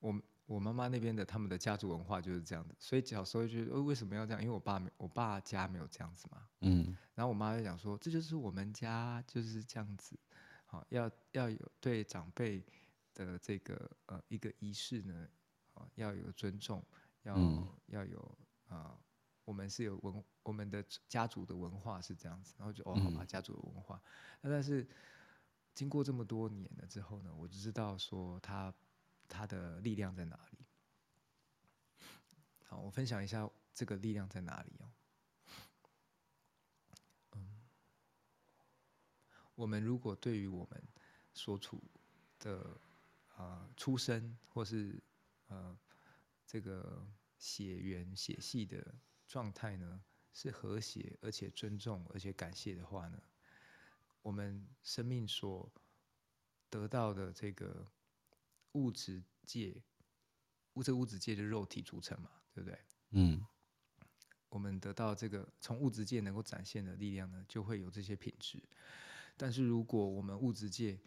[0.00, 4.42] 我我妈妈那边的他们的家族文化就是这样的，所以小时候就觉得，哦，为什么要这样？
[4.42, 10.18] 因为我爸没我爸家没有这样子嘛，嗯，然后我妈就讲说，这就是我们家就是这样子，
[10.66, 12.60] 好，要要有对长辈
[13.14, 15.28] 的这个呃一个仪式呢。
[15.94, 16.84] 要有尊重，
[17.22, 18.18] 要、嗯、要有
[18.68, 18.98] 啊、呃，
[19.44, 24.00] 我们是有文，我们的家族的文化是这样子，然后就哦，好吧，家族的文化。
[24.40, 24.86] 那、嗯、但是
[25.74, 28.72] 经过这么多年了之后呢，我就知道说他
[29.28, 30.58] 他的力量在哪里。
[32.64, 34.90] 好，我分享一下这个力量在哪里哦。
[37.32, 37.60] 嗯，
[39.54, 40.82] 我们如果对于我们
[41.32, 41.82] 所处
[42.38, 42.78] 的
[43.36, 45.02] 啊、呃、出生或是
[45.46, 45.78] 呃，
[46.50, 48.94] 这个血缘血系的
[49.26, 53.22] 状态呢，是和谐而且尊重而且感谢的话呢，
[54.22, 55.70] 我们生命所
[56.70, 57.86] 得到的这个
[58.72, 59.82] 物质界，
[60.72, 62.78] 物质物质界的肉体组成嘛，对不对？
[63.10, 63.46] 嗯，
[64.48, 68.62] 我们得到这个从物质界能够展现的力量呢，就会有这些品质。
[69.36, 70.98] 但是如果我们物质界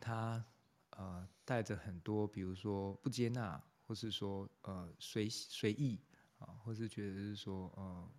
[0.00, 0.42] 它
[0.90, 5.98] 呃，带着很多，比如说不接纳，或是说呃随随意
[6.36, 8.12] 啊，或是觉得是说呃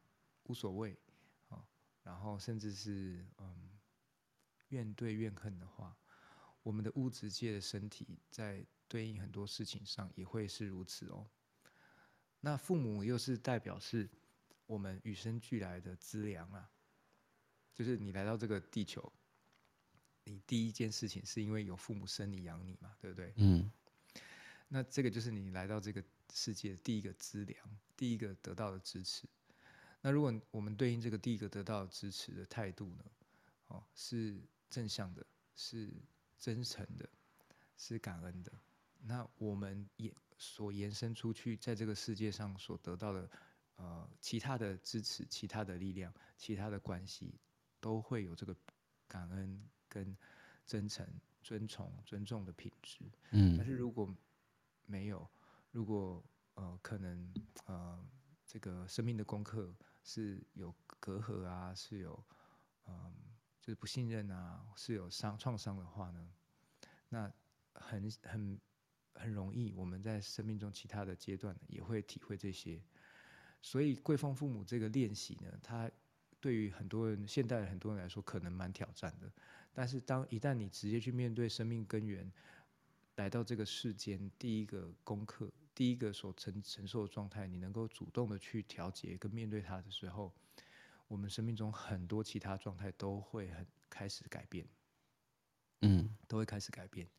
[0.45, 0.97] 无所谓
[1.47, 1.63] 啊，
[2.01, 3.69] 然后甚至是嗯
[4.69, 5.95] 怨对怨恨的话，
[6.63, 11.29] 我们的物质界的身体在对应很多事情上也会是如此哦。
[12.39, 14.09] 那父母又是代表是
[14.65, 16.67] 我们与生俱来的资粮啊，
[17.75, 19.13] 就是你来到这个地球。
[20.23, 23.33] 你第一件事情是因为有父母生你养你嘛，对不对？
[23.37, 23.71] 嗯。
[24.69, 26.01] 那这个就是你来到这个
[26.33, 27.57] 世界第一个资粮，
[27.97, 29.27] 第一个得到的支持。
[30.01, 33.03] 那如果我们对应这个第一个得到的支持的态度呢？
[33.67, 34.39] 哦，是
[34.69, 35.91] 正向的，是
[36.37, 37.09] 真诚的，
[37.75, 38.51] 是感恩的。
[39.01, 43.29] 那我们也所延伸出去，在这个世界上所得到的
[43.75, 47.33] 呃其他的支持、其他的力量、其他的关系，
[47.81, 48.55] 都会有这个
[49.07, 49.61] 感恩。
[49.91, 50.15] 跟
[50.67, 51.03] 真诚、
[51.41, 52.99] 尊崇、尊重的品质，
[53.31, 54.07] 嗯，但是如果
[54.89, 55.29] 没有，
[55.69, 56.23] 如果
[56.55, 57.31] 呃可能
[57.65, 58.03] 呃
[58.43, 59.71] 这个生命的功课
[60.03, 62.25] 是有隔阂啊，是有
[62.87, 63.13] 嗯、
[63.61, 66.33] 就是不信任啊，是有伤创伤的话呢，
[67.09, 67.31] 那
[67.73, 68.59] 很很
[69.13, 72.81] 很容易，我们在生命中其他的阶段也会体会这些，
[73.61, 75.91] 所以跪奉父母这个练习呢，它
[76.39, 79.31] 对于很多人现代很多人来说可能蛮挑战的。
[79.71, 82.29] 但是，当一旦你直接去面对生命根源，
[83.19, 90.33] 来到这个世间，第一个功课，第一个所承承受的状态，你能够主动的去调节跟面对它的时候，
[91.09, 94.65] 我们生命中很多其他状态都会很开始改变，
[95.81, 97.09] 嗯，都会开始改变，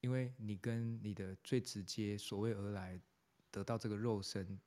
[0.00, 2.98] 因为你跟你的最直接所谓而来
[3.50, 4.58] 得到这个肉身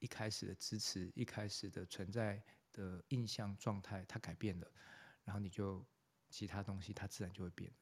[0.00, 2.42] 一开始的支持，一开始的存在
[2.72, 4.68] 的印象状态，它改变了，
[5.22, 5.86] 然后你就。
[6.30, 7.72] 其他东西它自然就会变。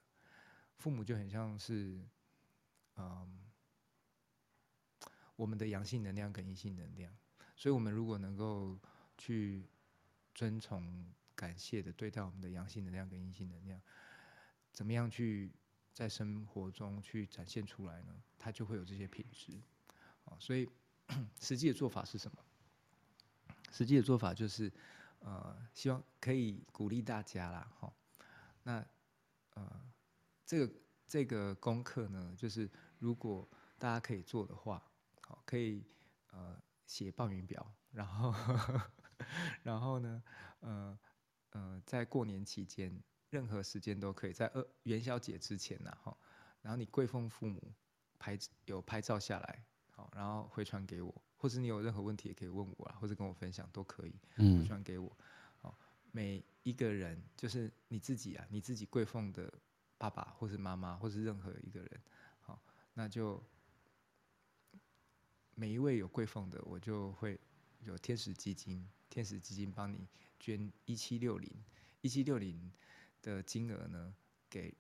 [0.77, 2.01] 父母就很像是，
[2.97, 3.41] 嗯，
[5.37, 7.15] 我们的阳性能量跟阴性能量，
[7.57, 8.79] 所以我们如果能够
[9.17, 9.69] 去
[10.35, 13.81] 尊崇、感谢的对待我们的阳性能量跟阴性能量，
[14.73, 15.53] 怎么样去
[15.93, 18.23] 在生活中去展现出来呢？
[18.39, 19.61] 它就会有这些品质。
[20.39, 20.69] 所以
[21.41, 22.39] 实际的做法是什么？
[23.71, 24.73] 实际的做法就是，
[25.21, 27.93] 呃，希望可以鼓励大家啦，哈。
[28.65, 28.85] 那，
[29.55, 29.81] 呃，
[30.45, 30.75] 这个
[31.07, 32.69] 这个功课呢，就是
[32.99, 34.83] 如果大家可以做的话，
[35.23, 35.85] 好，可以
[36.31, 38.35] 呃写报名表，然后
[39.63, 40.23] 然后呢，
[40.61, 40.99] 呃
[41.51, 46.17] 呃，在过年期间，任何时间都可以在二元宵节之前呐，哈，
[46.63, 47.73] 然后你贵奉父母，
[48.19, 55.17] 拍有拍照下来，好，然后回传给我，或者你有任何问题也可以问我啊，或者跟我分享都可以，嗯，回传给我。
[56.13, 59.53] 每一个人就是你自己啊，你自己贵奉的
[59.99, 62.16] 爸爸，或是妈妈，或是任何一个人，好，
[62.99, 63.43] 那就
[65.55, 67.39] 每一位有跪奉的，我就会
[67.81, 70.09] 有天使基金，天使基金帮你
[70.41, 71.63] 捐一七六零，
[72.01, 72.73] 一七六零
[73.21, 74.15] 的金额呢，
[74.49, 74.75] 给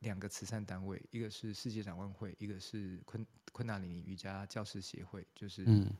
[0.00, 5.96] 两个慈善单位，一个是世界展望会，一个是昆昆达里尼瑜伽教师协会，就是嗯，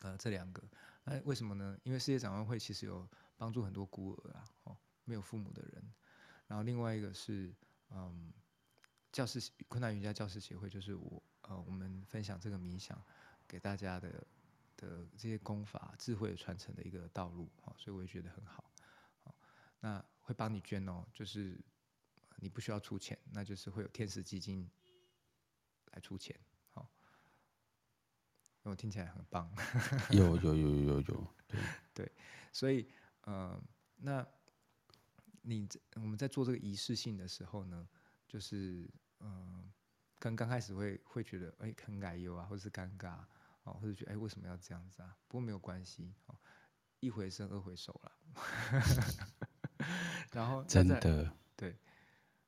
[0.00, 0.62] 呃，这两个。
[1.04, 1.78] 那为什么呢？
[1.82, 3.06] 因为世界展望会其实有
[3.36, 5.92] 帮助很多孤儿啊，哦，没有父母的人。
[6.46, 7.54] 然后另外一个是，
[7.90, 8.32] 嗯，
[9.12, 13.00] 教师昆达瑜伽教师协会，就是我呃，我们分享这个冥想
[13.46, 14.26] 给大家的
[14.76, 18.72] 的这些功法、智慧传承的一个道路，哦，所以我也觉得很好。
[19.24, 19.34] 哦，
[19.80, 21.60] 那会帮你捐哦，就是。
[22.36, 24.68] 你不需要出钱，那就是会有天使基金
[25.92, 26.36] 来出钱，
[26.70, 26.90] 好，
[28.62, 29.48] 我听起来很棒。
[30.10, 31.60] 有有有有有，对
[31.94, 32.12] 对，
[32.50, 32.90] 所以
[33.20, 33.62] 呃，
[33.94, 34.26] 那
[35.42, 37.88] 你我们在做这个仪式性的时候呢，
[38.26, 38.90] 就是
[39.22, 39.72] 呃，
[40.18, 43.24] 刚刚开始会会觉得哎很奶油啊，或者是尴尬
[43.64, 45.16] 哦，或者觉得哎为什么要这样子啊？
[45.26, 46.36] 不过没有关系哦，
[47.00, 48.12] 一回生二回熟了。
[50.32, 51.00] 然后真的
[51.56, 51.76] 对。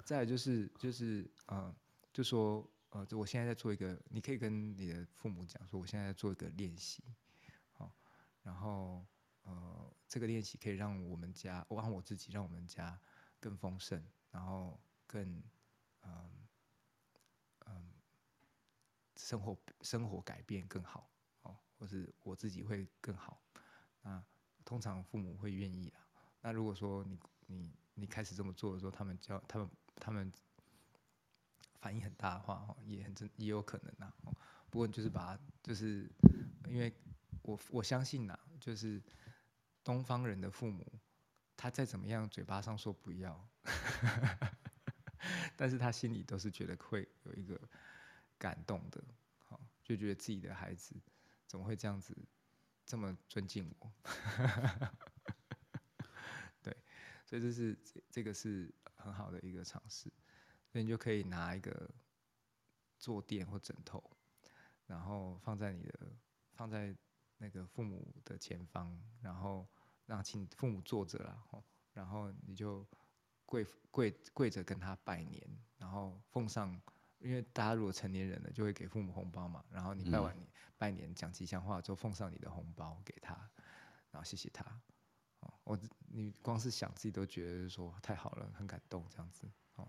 [0.05, 1.75] 再来就是就是呃，
[2.12, 7.03] 就说呃，就我现在在做一个，你可以跟你的父母讲说，我现在在做一个练习，
[7.72, 7.91] 好，
[8.43, 9.07] 然后
[9.45, 13.01] 呃，这个练习可以让我们家，我让我自己，让我们家
[13.41, 15.43] 更丰盛，然后更
[16.03, 16.44] 嗯
[19.25, 21.09] 生活生活改变更好，
[21.43, 23.41] 哦，或是我自己会更好，
[24.03, 24.22] 那
[24.64, 26.05] 通常父母会愿意啊。
[26.43, 29.70] 那如果说你你你开始这么做的时候，他们教他们。
[30.01, 30.31] 他们
[31.79, 34.12] 反应很大的话，也很真，也有可能呐。
[34.68, 36.11] 不过就是把，就是
[36.66, 36.93] 因为
[37.43, 39.01] 我我相信呐，就是
[39.85, 40.85] 东方人的父母，
[41.57, 43.49] 他再怎么样，嘴巴上说不要，
[45.57, 47.57] 但是他心里都是觉得会有一个
[48.45, 49.03] 感动的，
[49.47, 50.95] 好，就觉得自己的孩子
[51.47, 52.15] 怎么会这样子，
[52.85, 53.91] 这么尊敬我，
[56.63, 56.77] 对，
[57.25, 57.79] 所以这是
[58.11, 58.71] 这个是。
[58.97, 60.11] 很好的一个尝试，
[60.73, 61.91] 所以你就可以拿一个
[62.99, 64.03] 坐垫或枕头，
[64.87, 65.93] 然后放在你的
[66.55, 66.97] 放在
[67.37, 69.69] 那个父母的前方，然后
[70.07, 72.87] 让请父母坐着了，然后你就
[73.45, 76.81] 跪跪跪着跟他拜年，然后奉上，
[77.25, 80.47] 因为大家如果成年人了，就会给父母红包嘛，然后你拜完年
[80.77, 83.35] 拜年讲吉祥话之后，奉上你的红包给他，
[84.11, 84.64] 然后谢谢他。
[85.64, 89.89] 我你光是想自己都觉得说太好了，很感动这样子哦。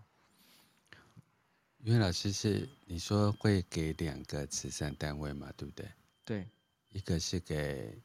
[1.78, 5.88] 因为老师是你说会给两个慈善单位嘛，对不对？
[6.24, 6.48] 对，
[6.88, 8.02] 一个是给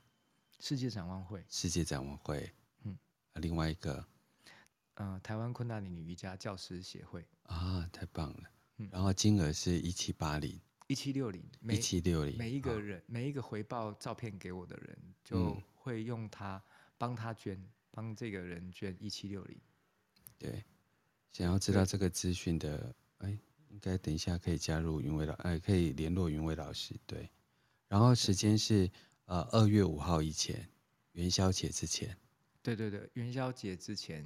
[0.60, 2.52] 世界展望会，世界展望会，
[2.84, 2.98] 嗯，
[3.36, 4.06] 另外一个，
[4.96, 8.50] 呃，台湾昆达里女瑜伽教师协会啊，太棒了，嗯，
[8.92, 16.64] 然后金额是一七八零，一七六零，一七六零，每一个人，每一个回报照片给我的人，就会用他。
[16.98, 17.60] 帮他捐，
[17.90, 19.60] 帮这个人捐一七六零。
[20.38, 20.64] 对，
[21.32, 23.36] 想要知道这个资讯的，哎，
[23.70, 26.94] 应该等一下可以加入云伟老，哎，可以联络云伟老师。
[27.08, 27.28] 对，
[27.88, 28.88] 然后时间是
[29.26, 30.70] 呃二月五号以前，
[31.14, 32.16] 元宵节之前。
[32.62, 34.24] 对对对，元宵节之前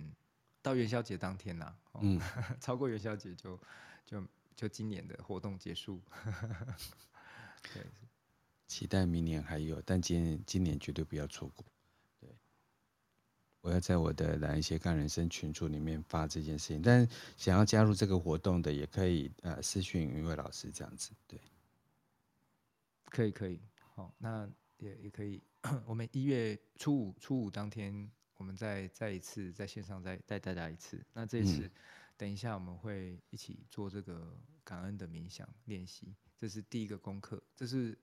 [0.62, 2.20] 到元宵节当天呐、啊，嗯，
[2.60, 3.58] 超过元宵节就
[4.06, 4.22] 就
[4.56, 6.02] 就今年的活动结束。
[7.74, 7.84] 对，
[8.68, 11.66] 期待明年还有，但今年今年绝对不要错过。
[12.20, 12.30] 对。
[13.62, 21.40] 我要在我的懒人斜杠人生群组里面发这件事情，但想要加入这个活动的也可以呃私讯云伟老师这样子，对，
[23.06, 23.60] 可以可以，
[23.96, 24.48] 好，那
[24.78, 25.42] 也也可以，
[25.88, 31.68] 我们一月初五初五当天，我们再再一次在线上再带大家一次，那这次
[32.18, 37.98] 等一下我们会一起做这个感恩的冥想练习，这是第一个功课，这是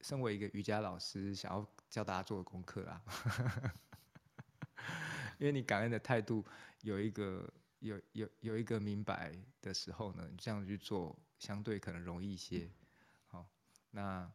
[0.00, 3.02] 身为一个瑜伽老师想要教大家做的功课啊。
[5.38, 6.44] 因为你感恩的态度
[6.80, 12.70] 有一个有有有一个明白的时候呢，你这样去做相对可能容易一些。
[13.26, 13.48] 好，
[13.90, 14.32] 那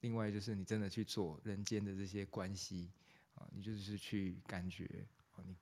[0.00, 2.90] 另外就是你真的去做人间的这些关系
[3.34, 5.06] 啊，你就是去感觉，
[5.44, 5.56] 你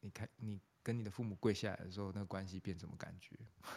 [0.00, 3.36] 你看你跟你的父母跪下来的时候，那个关系变什么感觉？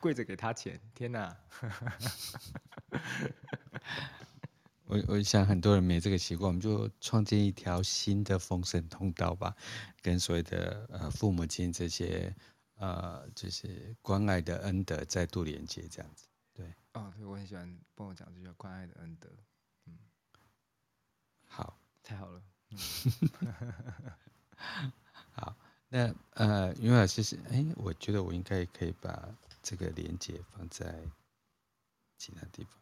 [0.00, 1.36] 跪着给他钱，天哪！
[4.86, 9.56] 我我想很多人没这个习惯，我们就创建一条新的封神通道吧，
[10.00, 12.34] 跟所谓的呃父母亲这些
[12.76, 16.26] 呃就是关爱的恩德再度连接，这样子。
[16.52, 19.28] 对，哦，对，我很喜欢帮我讲这句关爱的恩德。
[19.86, 19.98] 嗯，
[21.46, 22.42] 好，太好了。
[23.40, 24.92] 嗯、
[25.32, 25.56] 好，
[25.88, 29.28] 那呃，云伟老师是哎，我觉得我应该可以把
[29.62, 31.02] 这个连接放在
[32.18, 32.80] 其他地方。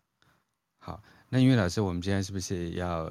[0.78, 1.02] 好。
[1.32, 3.08] 那云伟老师，我们今天是不是要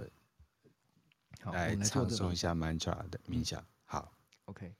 [1.54, 3.66] 来唱诵一下 mantra 的冥想？
[3.86, 4.14] 好，好
[4.44, 4.76] ，OK。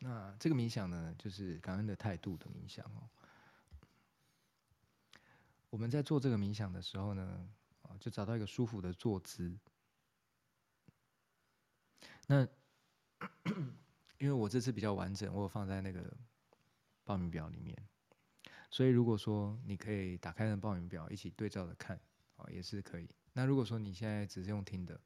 [0.00, 3.08] 那这个冥想呢，就是感恩的态度的冥想哦。
[5.70, 7.48] 我们在做这个冥想的时候呢，
[7.80, 9.56] 啊，就找到一个舒服的坐姿。
[12.26, 12.46] 那
[14.18, 16.16] 因为我这次比较完整，我有放在那个
[17.04, 17.76] 报名表里面，
[18.70, 22.00] 所以如果说你可以打开那报名表一起对照着看，
[22.36, 23.08] 啊，也是可以。
[23.32, 25.00] 那如果说你现在只是用听的，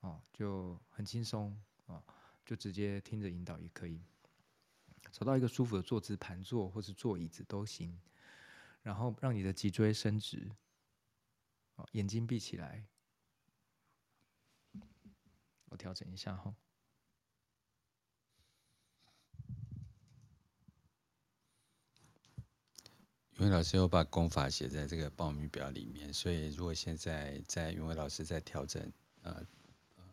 [0.00, 1.56] 哦，就很轻松，
[1.86, 2.02] 啊，
[2.44, 4.02] 就直接听着引导也可以。
[5.12, 8.00] 找到一个舒服的坐姿，盘坐或是坐椅子都行。
[8.82, 10.50] 然后让你的脊椎伸直，
[11.92, 12.84] 眼睛闭起来。
[15.66, 16.54] 我调整一下哈。
[23.38, 28.80] 云为老师有把功法写在这个报名表里面，所以如果现在在云伟老师在调整
[29.22, 29.44] 呃
[29.96, 30.04] 呃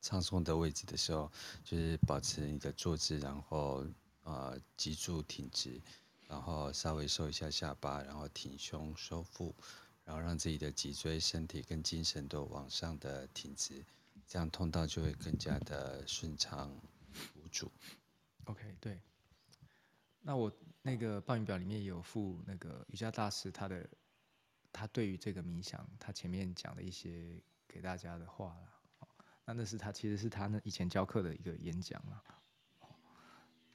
[0.00, 1.30] 唱诵的位置的时候，
[1.62, 3.86] 就是保持你的坐姿，然后
[4.24, 5.80] 呃脊柱挺直。
[6.28, 9.54] 然后稍微收一下下巴，然后挺胸收腹，
[10.04, 13.84] 然后让自己的脊椎、身体跟精神都往上的挺直，
[14.26, 16.68] 这样通道就会更加的顺畅
[17.36, 17.70] 无阻。
[18.46, 18.98] OK，对。
[20.20, 20.50] 那我
[20.86, 23.88] 那个报名表里面有附那个瑜伽大师他的，
[24.72, 29.08] 他对于这个冥想他前面讲的一些给大家的话啦。
[29.44, 32.22] 那那是他其实是他那以前教课的一个演讲啦，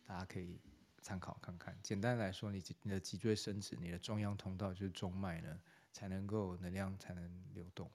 [0.07, 0.61] 大家可以。
[1.03, 5.59] 参考看看，简单来说，你你的脊椎伸直，你的中央通道就是中脉呢，
[5.91, 7.89] 才能够能量才能流动。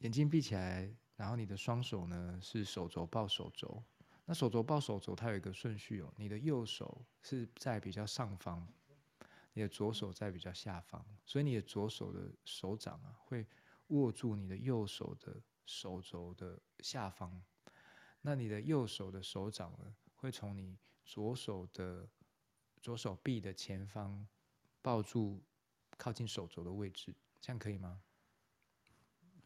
[0.00, 3.82] 眼睛闭起来，然后你的双手呢是手肘抱手肘，
[4.30, 8.62] 那手肘抱手肘它有一个顺序哦，你的右手是在比较上方，
[9.54, 13.46] 你的左手在比较下方，所以你的左手的手掌啊会
[13.86, 17.42] 握住你的右手的手肘的下方，
[18.20, 22.06] 那你的右手的手掌呢，会从你左手的
[22.82, 24.28] 左手臂的前方
[24.82, 25.42] 抱住
[25.96, 28.02] 靠近手肘的位置，这样可以吗？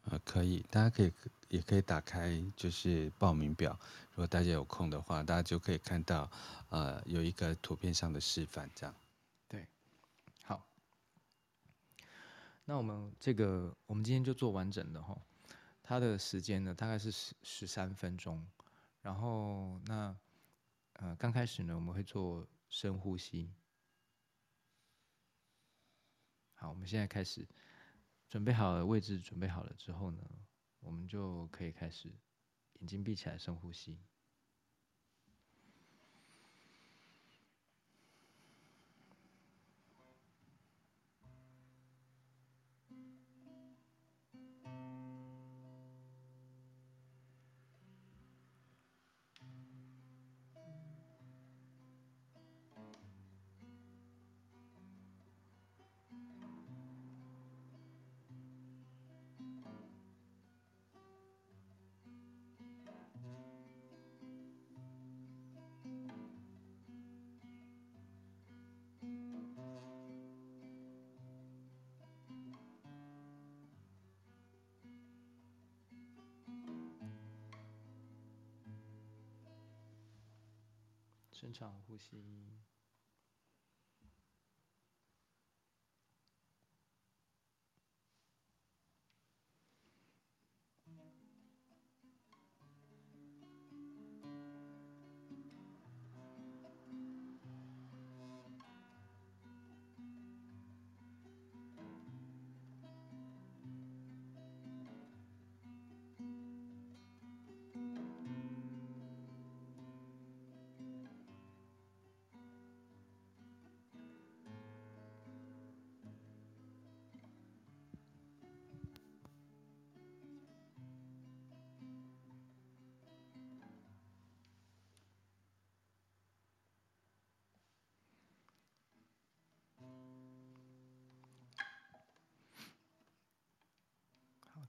[0.05, 1.13] 呃，可以，大家可以
[1.49, 3.79] 也可以打开就是报名表，
[4.11, 6.31] 如果大家有空的话，大家就可以看到
[6.69, 8.95] 呃有一个图片上的示范，这样。
[9.49, 9.67] 对，
[10.45, 10.67] 好，
[12.65, 15.17] 那我们这个我们今天就做完整的哈，
[15.83, 18.47] 它的时间呢大概是十十三分钟，
[19.03, 20.17] 然后那。
[20.97, 23.51] 呃，刚开始呢，我们会做深呼吸。
[26.55, 27.45] 好，我们现在开始，
[28.33, 30.23] 准备好了位置，准备好了之后呢，
[30.81, 32.09] 我们就可以开始，
[32.79, 34.01] 眼睛闭起来深呼吸。
[81.43, 82.72] 深长呼吸。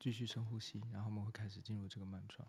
[0.04, 2.46] 继续深呼吸，然后我们会开始进入这个慢转。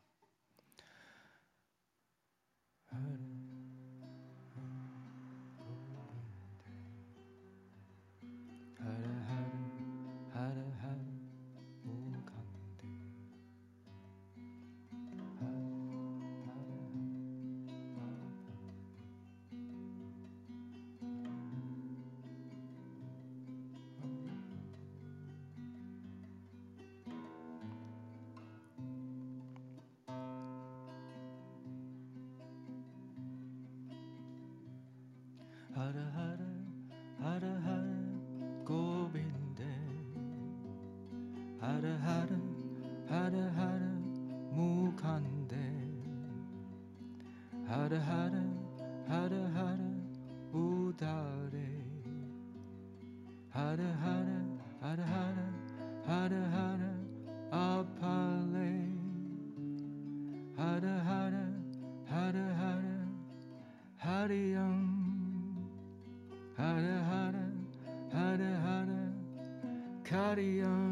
[70.35, 70.84] Maria.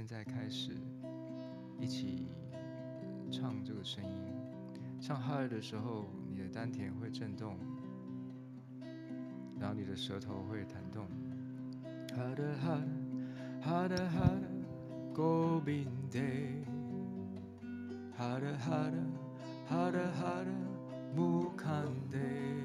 [0.00, 0.70] 现在开始
[1.78, 2.26] 一起
[3.30, 4.10] 唱这个声音。
[4.98, 7.58] 唱哈尔的时候，你的丹田会震动，
[9.58, 11.06] 然后你的舌头会弹动。
[12.16, 12.80] 哈的哈
[13.60, 14.48] 哈的哈的
[15.14, 16.64] ，Govinde。
[18.16, 19.04] 哈的哈的
[19.68, 20.50] 哈的哈的
[21.14, 22.56] ，Mukande。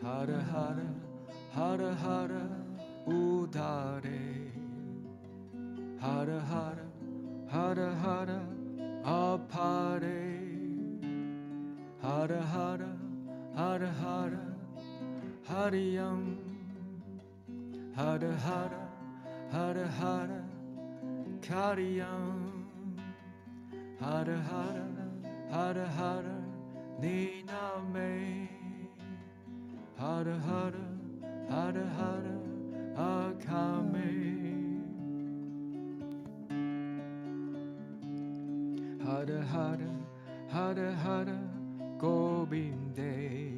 [0.00, 0.84] 哈的哈的
[1.52, 2.48] 哈的哈的
[3.04, 3.10] ，Udare。
[3.10, 4.31] 哈的哈的哈的哈的
[9.04, 10.12] ，Apare。
[12.02, 12.84] 哈的哈的
[13.54, 14.36] 哈的哈的
[15.48, 16.18] ，Hariyam。
[17.94, 18.74] 哈的哈的
[19.52, 20.30] 哈的哈的
[21.40, 22.34] ，Kariyam。
[24.00, 24.78] 哈的哈的
[25.48, 26.28] 哈的哈的
[27.00, 28.48] ，Niname。
[29.96, 30.78] 哈的哈的
[31.48, 32.26] 哈的哈的
[32.96, 34.31] ，Akame。
[39.12, 39.84] 哈的哈的
[40.48, 41.32] 哈的哈的
[42.00, 43.52] ，Govinde。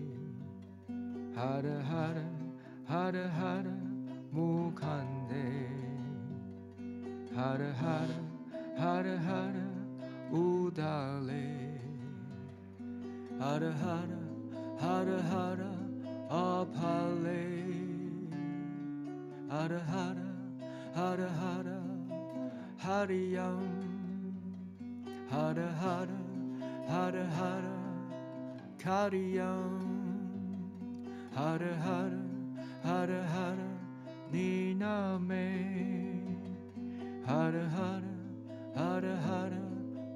[1.32, 2.20] 哈的哈的
[2.84, 3.70] 哈的哈的
[4.34, 5.70] ，Mukande。
[7.36, 8.12] 哈的哈的
[8.76, 9.59] 哈的哈的
[10.32, 11.55] ，Udale。
[13.38, 14.18] 哈的哈的
[14.82, 15.14] 哈的
[25.28, 26.08] 哈的，Apale。
[26.86, 27.68] 哈的哈的哈的哈的
[28.78, 29.80] ，Hariyam。
[31.34, 32.14] 哈的哈的
[32.82, 33.06] 哈的哈的，Kariyam。
[33.06, 33.62] 哈的哈的哈的哈的
[34.32, 35.64] ，Niname。
[37.24, 38.06] 哈的哈的
[38.74, 39.56] 哈的哈的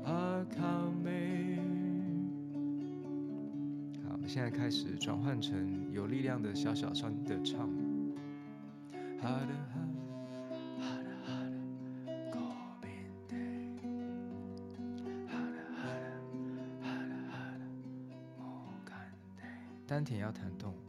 [0.04, 1.56] ，Akame。
[4.06, 7.68] 好，现在开始转换成有力量的小小声的唱。
[9.20, 9.77] 好的好
[20.08, 20.16] 哈的。
[20.16, 20.87] 丹田要弹动。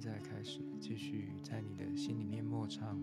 [0.00, 2.98] 现在开始，继续在你的心里面默唱。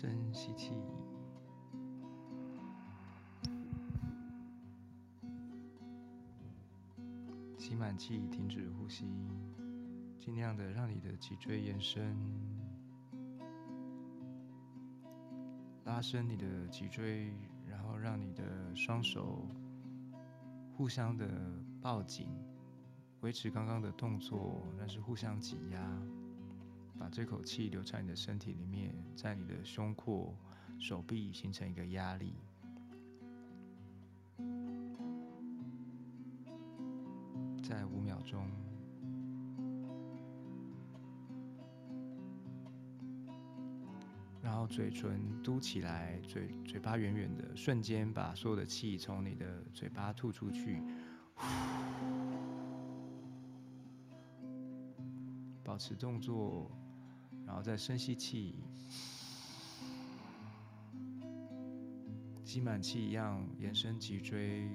[0.00, 0.70] 深吸气，
[7.56, 9.04] 吸满气，停止呼吸，
[10.20, 12.16] 尽量的让你的脊椎延伸，
[15.84, 17.32] 拉伸你的脊椎，
[17.66, 19.48] 然后让你的双手
[20.76, 21.26] 互相的
[21.82, 22.28] 抱紧。
[23.22, 26.02] 维持刚刚的动作，但是互相挤压，
[26.98, 30.34] 把这口气留在你的身体里面，在你的胸廓、
[30.78, 32.34] 手臂形成一个压力。
[37.62, 38.48] 在五秒钟，
[44.42, 50.82] 然后嘴唇嘟起来，嘴嘴巴圆圆的，瞬间把所有的气从你的嘴巴吐出去。
[55.62, 56.70] 保持动作，
[57.48, 58.54] 然后再深吸气，
[62.44, 64.68] 吸满气一样延伸脊椎，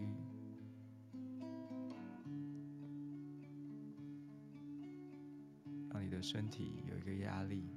[5.92, 7.70] 让你的身体有一个压力，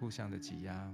[0.00, 0.92] 互相的挤压。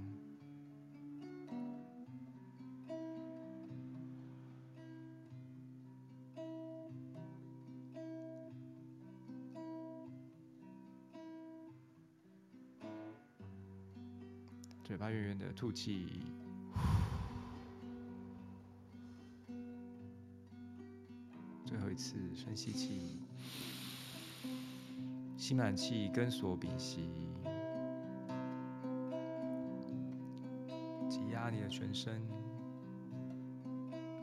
[15.11, 16.07] 嘴巴圆圆的吐气，
[21.67, 23.19] 最后一次深吸气，
[25.35, 27.09] 吸满气，跟锁屏息，
[31.09, 32.21] 挤压你的全身，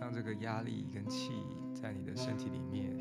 [0.01, 1.33] 让这个压力跟气
[1.75, 2.97] 在你的身体里面。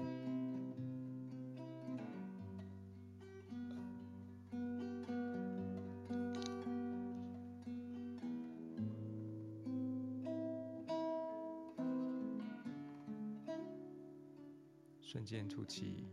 [15.27, 16.07] 间吐气，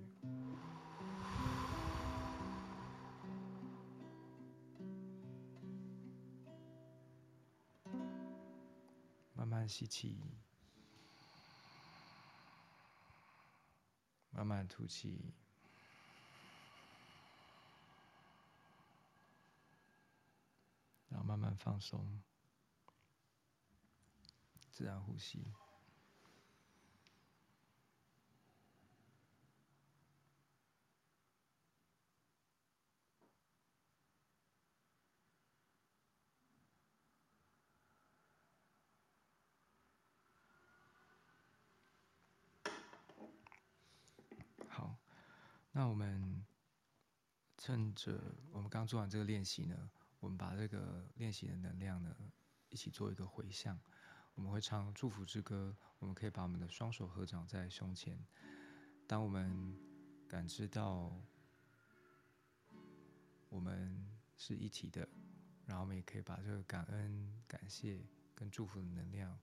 [9.34, 10.18] 慢慢吸气，
[14.32, 15.32] 慢慢吐气，
[21.08, 22.20] 然后慢慢放松，
[24.72, 25.54] 自然呼吸。
[45.76, 46.46] 那我们
[47.74, 48.20] 趁着
[48.52, 49.90] 我们刚做完这个练习呢，
[50.20, 52.14] 我们把这个练习的能量呢，
[52.68, 53.76] 一起做一个回向。
[54.36, 58.16] 我们会唱祝福之歌，我们可以把我们的双手合掌在胸前。
[59.08, 59.76] 当我们
[60.28, 61.12] 感知到
[63.48, 65.08] 我们是一体的，
[65.66, 67.98] 然后我们也可以把这个感恩、感谢
[68.36, 69.36] 跟祝福的能量。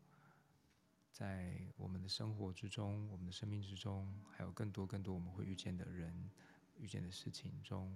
[1.11, 6.31] 在我们的生活之中，我们的生命之中，还有更多更多我们会遇见的人、
[6.77, 7.93] 遇见的事情中，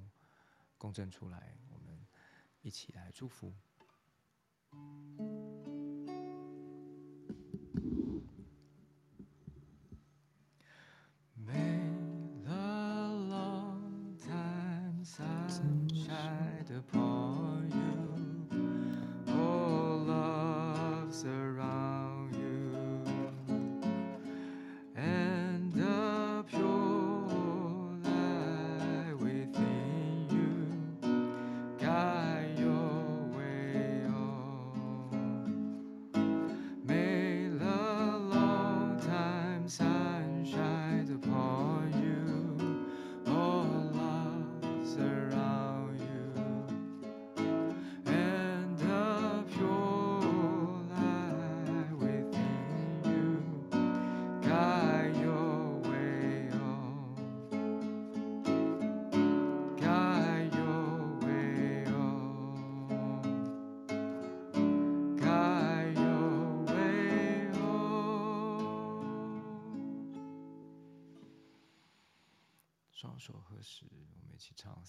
[0.86, 1.99] 共振出来，我们
[2.62, 3.52] 一起来祝福。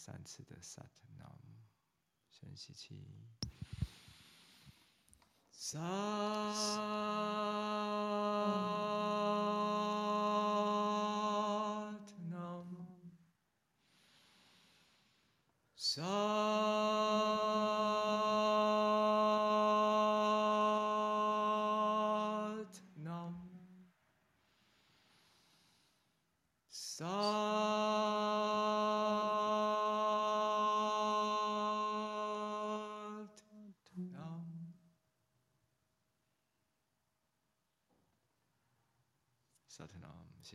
[0.06, 0.86] 三次的 Sat
[1.18, 1.36] Nam，
[2.30, 3.04] 深吸气。
[5.52, 5.82] Sat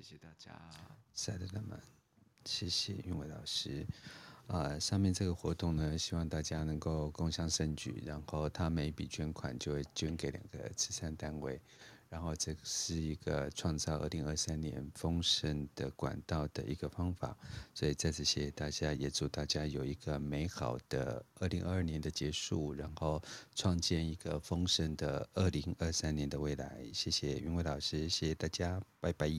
[0.01, 0.51] 谢谢大家。
[1.13, 1.79] 萨特纳，
[2.45, 3.85] 谢谢云伟老师。
[4.47, 11.61] 啊、呃，上面这个活动呢，希望大家能够共襄盛举，然后他每笔捐款就会捐给两个慈善单位。
[12.09, 17.37] 然后，这是一个创造二零二三年丰盛的管道的一个方法，
[17.73, 23.23] 所以再次谢谢大家，也祝大家有一个美好的二零二二年的结束，然后
[23.55, 26.85] 创建一个丰盛的二零二三年的未来。
[26.93, 29.29] 谢谢云伟老师，谢谢大家，拜拜。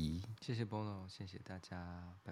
[0.43, 2.32] 谢谢 Bono，谢谢大家，拜